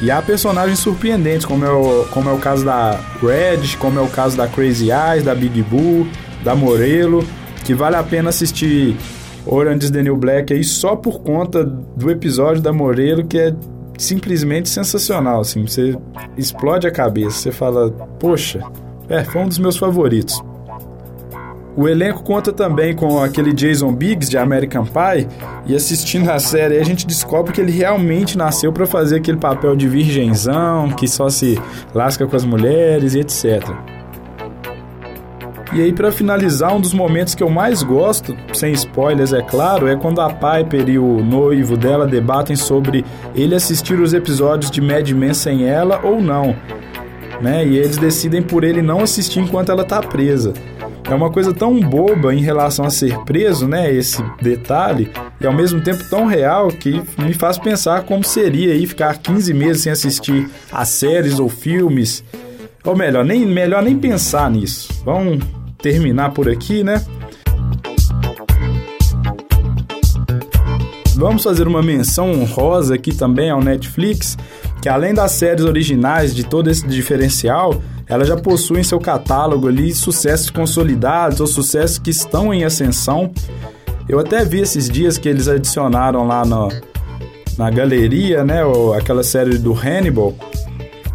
E 0.01 0.11
há 0.11 0.21
personagens 0.21 0.79
surpreendentes, 0.79 1.45
como 1.45 1.65
é, 1.65 1.71
o, 1.71 2.05
como 2.11 2.29
é 2.29 2.33
o 2.33 2.37
caso 2.37 2.65
da 2.65 2.99
Red, 3.21 3.77
como 3.79 3.99
é 3.99 4.01
o 4.01 4.07
caso 4.07 4.35
da 4.35 4.47
Crazy 4.47 4.89
Eyes, 4.91 5.23
da 5.23 5.33
Big 5.33 5.61
Boo, 5.63 6.07
da 6.43 6.55
Morello, 6.55 7.25
que 7.63 7.73
vale 7.73 7.95
a 7.95 8.03
pena 8.03 8.29
assistir 8.29 8.97
Orange 9.45 9.85
is 9.85 9.91
the 9.91 10.01
New 10.01 10.17
Black 10.17 10.53
aí 10.53 10.63
só 10.63 10.95
por 10.95 11.21
conta 11.21 11.63
do 11.63 12.09
episódio 12.09 12.61
da 12.61 12.73
Morello, 12.73 13.25
que 13.25 13.37
é 13.37 13.53
simplesmente 13.97 14.69
sensacional, 14.69 15.41
assim, 15.41 15.65
você 15.65 15.95
explode 16.37 16.87
a 16.87 16.91
cabeça, 16.91 17.37
você 17.37 17.51
fala, 17.51 17.91
poxa, 18.19 18.61
é, 19.07 19.23
foi 19.23 19.41
um 19.41 19.47
dos 19.47 19.59
meus 19.59 19.77
favoritos. 19.77 20.41
O 21.75 21.87
elenco 21.87 22.23
conta 22.23 22.53
também 22.53 22.95
com 22.95 23.19
aquele 23.21 23.51
Jason 23.51 23.91
Biggs 23.91 24.29
de 24.29 24.37
American 24.37 24.85
Pie, 24.85 25.27
e 25.65 25.75
assistindo 25.75 26.29
a 26.29 26.37
série 26.37 26.77
a 26.77 26.83
gente 26.83 27.07
descobre 27.07 27.51
que 27.51 27.59
ele 27.59 27.71
realmente 27.71 28.37
nasceu 28.37 28.71
para 28.71 28.85
fazer 28.85 29.17
aquele 29.17 29.37
papel 29.37 29.75
de 29.75 29.87
virgenzão, 29.87 30.89
que 30.91 31.07
só 31.07 31.29
se 31.29 31.59
lasca 31.93 32.27
com 32.27 32.35
as 32.35 32.45
mulheres 32.45 33.15
e 33.15 33.19
etc. 33.21 33.63
E 35.73 35.81
aí, 35.81 35.91
para 35.91 36.11
finalizar, 36.11 36.75
um 36.75 36.79
dos 36.79 36.93
momentos 36.93 37.33
que 37.33 37.41
eu 37.41 37.49
mais 37.49 37.81
gosto, 37.81 38.37
sem 38.53 38.73
spoilers, 38.73 39.33
é 39.33 39.41
claro, 39.41 39.87
é 39.87 39.95
quando 39.95 40.21
a 40.21 40.29
Piper 40.29 40.87
e 40.87 40.99
o 40.99 41.23
noivo 41.23 41.75
dela 41.75 42.05
debatem 42.05 42.55
sobre 42.55 43.03
ele 43.33 43.55
assistir 43.55 43.99
os 43.99 44.13
episódios 44.13 44.69
de 44.69 44.79
Mad 44.79 45.09
Men 45.09 45.33
sem 45.33 45.67
ela 45.67 45.99
ou 46.03 46.21
não. 46.21 46.55
Né? 47.41 47.65
E 47.65 47.75
eles 47.75 47.97
decidem 47.97 48.43
por 48.43 48.63
ele 48.63 48.83
não 48.83 48.99
assistir 48.99 49.39
enquanto 49.39 49.71
ela 49.71 49.83
tá 49.83 49.99
presa. 49.99 50.53
É 51.09 51.13
uma 51.13 51.29
coisa 51.29 51.53
tão 51.53 51.79
boba 51.79 52.33
em 52.33 52.41
relação 52.41 52.85
a 52.85 52.89
ser 52.89 53.17
preso, 53.19 53.67
né? 53.67 53.93
Esse 53.93 54.23
detalhe, 54.41 55.11
e 55.39 55.45
ao 55.45 55.53
mesmo 55.53 55.81
tempo 55.81 56.03
tão 56.09 56.25
real 56.25 56.69
que 56.69 57.01
me 57.19 57.33
faz 57.33 57.57
pensar 57.57 58.03
como 58.03 58.23
seria 58.23 58.73
aí 58.73 58.87
ficar 58.87 59.17
15 59.17 59.53
meses 59.53 59.83
sem 59.83 59.91
assistir 59.91 60.49
a 60.71 60.85
séries 60.85 61.39
ou 61.39 61.49
filmes. 61.49 62.23
Ou 62.83 62.95
melhor, 62.95 63.23
nem, 63.23 63.45
melhor 63.45 63.83
nem 63.83 63.97
pensar 63.97 64.49
nisso. 64.49 65.01
Vamos 65.05 65.43
terminar 65.77 66.31
por 66.31 66.49
aqui, 66.49 66.83
né? 66.83 67.03
Vamos 71.15 71.43
fazer 71.43 71.67
uma 71.67 71.81
menção 71.81 72.31
honrosa 72.31 72.95
aqui 72.95 73.15
também 73.15 73.49
ao 73.49 73.61
Netflix, 73.61 74.37
que 74.81 74.89
além 74.89 75.13
das 75.13 75.31
séries 75.31 75.63
originais 75.63 76.35
de 76.35 76.43
todo 76.43 76.69
esse 76.69 76.85
diferencial, 76.87 77.81
ela 78.13 78.25
já 78.25 78.37
possui 78.37 78.81
em 78.81 78.83
seu 78.83 78.99
catálogo 78.99 79.67
ali 79.67 79.91
sucessos 79.91 80.51
consolidados 80.51 81.39
ou 81.39 81.47
sucessos 81.47 81.97
que 81.97 82.11
estão 82.11 82.53
em 82.53 82.63
ascensão. 82.63 83.31
Eu 84.07 84.19
até 84.19 84.45
vi 84.45 84.59
esses 84.59 84.87
dias 84.87 85.17
que 85.17 85.27
eles 85.27 85.47
adicionaram 85.47 86.27
lá 86.27 86.45
no, 86.45 86.69
na 87.57 87.71
galeria, 87.71 88.43
né, 88.43 88.61
aquela 88.95 89.23
série 89.23 89.57
do 89.57 89.73
Hannibal, 89.73 90.35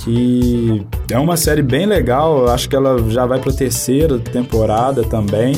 que 0.01 0.85
é 1.09 1.17
uma 1.21 1.37
série 1.37 1.63
bem 1.63 1.87
legal. 1.87 2.49
Acho 2.49 2.69
que 2.69 2.75
ela 2.75 2.99
já 3.09 3.25
vai 3.25 3.39
para 3.39 3.53
a 3.53 3.55
terceira 3.55 4.19
temporada 4.19 5.05
também. 5.05 5.55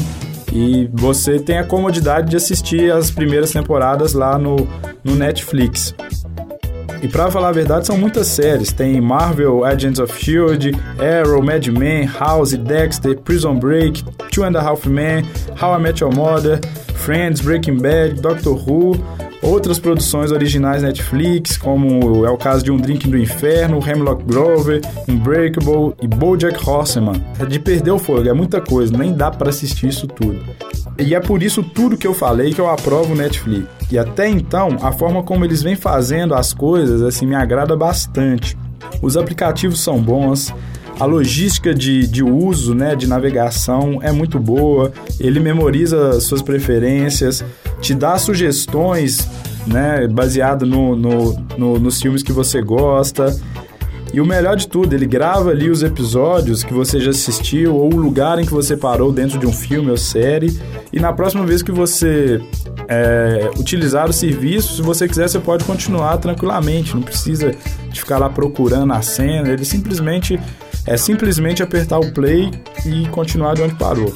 E 0.53 0.91
você 0.93 1.39
tem 1.39 1.57
a 1.57 1.65
comodidade 1.65 2.29
de 2.29 2.37
assistir 2.37 2.93
as 2.93 3.11
primeiras 3.11 3.51
temporadas 3.51 4.13
lá 4.13 4.37
no, 4.37 4.69
no 5.03 5.17
Netflix. 5.17 5.95
E 7.03 7.09
pra 7.09 7.31
falar 7.31 7.49
a 7.49 7.53
verdade, 7.53 7.87
são 7.87 7.97
muitas 7.97 8.27
séries. 8.27 8.73
Tem 8.73 9.01
Marvel, 9.01 9.65
Agents 9.65 9.99
of 9.99 10.13
S.H.I.E.L.D., 10.13 10.73
Arrow, 11.03 11.43
Mad 11.43 11.67
Men, 11.69 12.07
House, 12.07 12.53
Dexter, 12.53 13.17
Prison 13.17 13.59
Break, 13.59 14.03
Two 14.31 14.45
and 14.45 14.57
a 14.57 14.61
Half 14.61 14.87
Men, 14.87 15.25
How 15.59 15.75
I 15.75 15.79
Met 15.79 16.01
Your 16.01 16.15
Mother, 16.15 16.61
Friends, 16.95 17.41
Breaking 17.41 17.79
Bad, 17.81 18.21
Doctor 18.21 18.51
Who, 18.51 19.03
outras 19.43 19.79
produções 19.79 20.31
originais 20.31 20.83
Netflix, 20.83 21.57
como 21.57 22.27
é 22.27 22.31
o 22.31 22.37
caso 22.37 22.65
de 22.65 22.71
Um 22.71 22.77
Drink 22.77 23.09
do 23.09 23.19
Inferno, 23.19 23.81
Hemlock 23.87 24.25
Grover, 24.25 24.81
Unbreakable 25.09 25.95
e 26.01 26.07
BoJack 26.07 26.69
Horseman. 26.69 27.23
É 27.39 27.45
de 27.45 27.59
perder 27.59 27.91
o 27.91 27.99
fogo, 27.99 28.29
é 28.29 28.33
muita 28.33 28.61
coisa, 28.61 28.97
nem 28.97 29.13
dá 29.13 29.31
para 29.31 29.51
assistir 29.51 29.89
isso 29.89 30.07
tudo. 30.07 30.41
E 30.99 31.15
é 31.15 31.21
por 31.21 31.43
isso 31.43 31.63
tudo 31.63 31.97
que 31.97 32.07
eu 32.07 32.13
falei 32.13 32.53
que 32.53 32.61
eu 32.61 32.69
aprovo 32.69 33.15
o 33.15 33.17
Netflix. 33.17 33.67
E 33.91 33.99
até 33.99 34.29
então, 34.29 34.77
a 34.83 34.93
forma 34.93 35.23
como 35.23 35.45
eles 35.45 35.63
vêm 35.63 35.75
fazendo 35.75 36.35
as 36.35 36.53
coisas, 36.53 37.01
assim, 37.03 37.27
me 37.27 37.35
agrada 37.35 37.75
bastante. 37.75 38.57
Os 39.01 39.17
aplicativos 39.17 39.81
são 39.81 40.01
bons, 40.01 40.53
a 41.01 41.07
logística 41.07 41.73
de, 41.73 42.07
de 42.07 42.23
uso, 42.23 42.75
né, 42.75 42.95
de 42.95 43.07
navegação 43.07 44.01
é 44.03 44.13
muito 44.13 44.39
boa, 44.39 44.93
ele 45.19 45.41
memoriza 45.41 46.21
suas 46.21 46.43
preferências, 46.43 47.43
te 47.81 47.95
dá 47.95 48.19
sugestões, 48.19 49.29
né, 49.67 50.07
baseado 50.07 50.67
no, 50.67 50.97
no, 50.97 51.47
no, 51.57 51.79
nos 51.79 52.01
filmes 52.01 52.23
que 52.23 52.33
você 52.33 52.61
gosta. 52.63 53.35
E 54.13 54.21
o 54.21 54.27
melhor 54.27 54.57
de 54.57 54.67
tudo, 54.67 54.93
ele 54.93 55.07
grava 55.07 55.51
ali 55.51 55.71
os 55.71 55.85
episódios 55.85 56.65
que 56.65 56.75
você 56.75 56.99
já 56.99 57.11
assistiu 57.11 57.77
ou 57.77 57.95
o 57.95 57.97
lugar 57.97 58.41
em 58.41 58.45
que 58.45 58.53
você 58.53 58.77
parou 58.77 59.13
dentro 59.13 59.39
de 59.39 59.47
um 59.47 59.53
filme 59.53 59.89
ou 59.89 59.97
série. 59.97 60.59
E 60.93 60.99
na 60.99 61.13
próxima 61.13 61.47
vez 61.47 61.63
que 61.63 61.71
você 61.71 62.41
é, 62.89 63.51
utilizar 63.57 64.11
o 64.11 64.13
serviço, 64.13 64.75
se 64.75 64.83
você 64.83 65.07
quiser, 65.07 65.29
você 65.29 65.39
pode 65.39 65.63
continuar 65.65 66.19
tranquilamente. 66.19 66.93
Não 66.93 67.03
precisa 67.03 67.55
de 67.89 68.01
ficar 68.01 68.19
lá 68.19 68.29
procurando 68.29 68.93
a 68.93 69.01
cena. 69.01 69.49
Ele 69.49 69.65
simplesmente 69.65 70.41
é 70.87 70.97
simplesmente 70.97 71.63
apertar 71.63 72.01
o 72.01 72.13
play 72.13 72.51
e 72.85 73.07
continuar 73.11 73.55
de 73.55 73.63
onde 73.63 73.77
parou. 73.77 74.13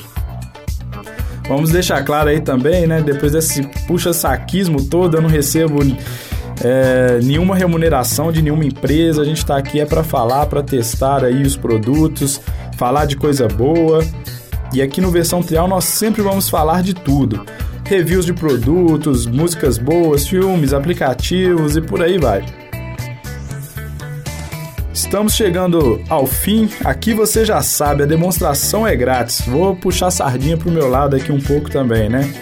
Vamos 1.48 1.70
deixar 1.70 2.02
claro 2.04 2.30
aí 2.30 2.40
também, 2.40 2.86
né? 2.86 3.02
Depois 3.02 3.32
desse 3.32 3.62
puxa-saquismo 3.86 4.84
todo, 4.84 5.18
eu 5.18 5.22
não 5.22 5.28
recebo 5.28 5.80
é, 6.62 7.18
nenhuma 7.22 7.54
remuneração 7.54 8.32
de 8.32 8.40
nenhuma 8.40 8.64
empresa. 8.64 9.22
A 9.22 9.24
gente 9.24 9.38
está 9.38 9.56
aqui 9.56 9.80
é 9.80 9.86
para 9.86 10.02
falar, 10.02 10.46
para 10.46 10.62
testar 10.62 11.22
aí 11.22 11.42
os 11.42 11.56
produtos, 11.56 12.40
falar 12.76 13.04
de 13.04 13.16
coisa 13.16 13.46
boa. 13.46 14.02
E 14.72 14.80
aqui 14.80 15.00
no 15.00 15.10
Versão 15.10 15.42
Trial 15.42 15.68
nós 15.68 15.84
sempre 15.84 16.22
vamos 16.22 16.48
falar 16.48 16.82
de 16.82 16.94
tudo. 16.94 17.44
Reviews 17.84 18.24
de 18.24 18.32
produtos, 18.32 19.26
músicas 19.26 19.76
boas, 19.76 20.26
filmes, 20.26 20.72
aplicativos 20.72 21.76
e 21.76 21.82
por 21.82 22.02
aí 22.02 22.18
vai. 22.18 22.63
Estamos 24.94 25.34
chegando 25.34 26.00
ao 26.08 26.24
fim. 26.24 26.70
Aqui 26.84 27.12
você 27.12 27.44
já 27.44 27.60
sabe, 27.62 28.04
a 28.04 28.06
demonstração 28.06 28.86
é 28.86 28.94
grátis. 28.94 29.40
Vou 29.40 29.74
puxar 29.74 30.06
a 30.06 30.10
sardinha 30.12 30.56
pro 30.56 30.70
meu 30.70 30.88
lado 30.88 31.16
aqui 31.16 31.32
um 31.32 31.40
pouco 31.40 31.68
também, 31.68 32.08
né? 32.08 32.32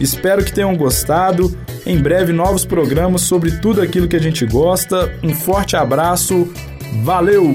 Espero 0.00 0.42
que 0.42 0.50
tenham 0.50 0.74
gostado. 0.74 1.56
Em 1.86 1.98
breve, 1.98 2.32
novos 2.32 2.64
programas 2.64 3.20
sobre 3.20 3.50
tudo 3.58 3.82
aquilo 3.82 4.08
que 4.08 4.16
a 4.16 4.20
gente 4.20 4.46
gosta. 4.46 5.14
Um 5.22 5.34
forte 5.34 5.76
abraço. 5.76 6.50
Valeu! 7.02 7.54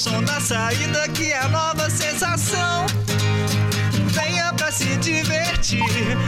Som 0.00 0.22
da 0.24 0.40
saída 0.40 1.06
que 1.08 1.30
é 1.30 1.38
a 1.38 1.48
nova 1.48 1.90
sensação. 1.90 2.86
Venha 4.06 4.50
pra 4.54 4.72
se 4.72 4.96
divertir. 4.96 5.82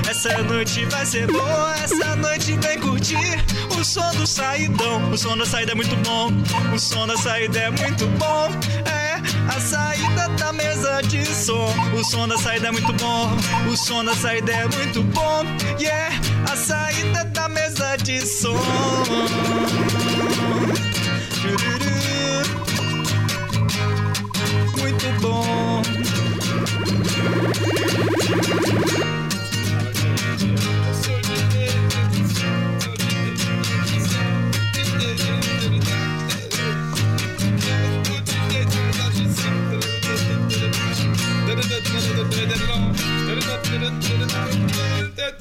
Essa 0.06 0.42
noite 0.42 0.84
vai 0.86 1.06
ser 1.06 1.26
boa, 1.26 1.74
essa 1.82 2.14
noite 2.16 2.58
vem 2.58 2.78
curtir. 2.78 3.42
O 3.70 3.82
som 3.82 4.14
do 4.16 4.26
saidão, 4.26 5.10
o 5.10 5.16
som 5.16 5.38
da 5.38 5.46
saída 5.46 5.72
é 5.72 5.74
muito 5.74 5.96
bom. 6.04 6.30
O 6.74 6.78
som 6.78 7.06
da 7.06 7.16
saída 7.16 7.60
é 7.60 7.70
muito 7.70 8.06
bom. 8.18 8.50
É 8.84 9.14
a 9.48 9.58
saída 9.58 10.28
da 10.38 10.52
mesa 10.52 11.00
de 11.04 11.24
som. 11.24 11.72
O 11.98 12.04
som 12.04 12.28
da 12.28 12.36
saída 12.36 12.68
é 12.68 12.72
muito 12.72 12.92
bom. 12.92 13.30
O 13.72 13.74
som 13.74 14.04
da 14.04 14.14
saída 14.14 14.52
é 14.52 14.68
muito 14.68 15.02
bom. 15.02 15.46
Yeah, 15.80 16.14
a 16.52 16.56
saída 16.56 17.24
da 17.24 17.48
mesa 17.48 17.96
de 17.96 18.20
som. 18.20 18.60
Muito 24.92 25.20
bom. 25.20 25.82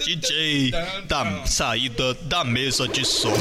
DJ 0.06 0.72
da 1.08 1.46
saída 1.46 2.14
da 2.24 2.44
mesa 2.44 2.88
de 2.88 3.06
som. 3.06 3.32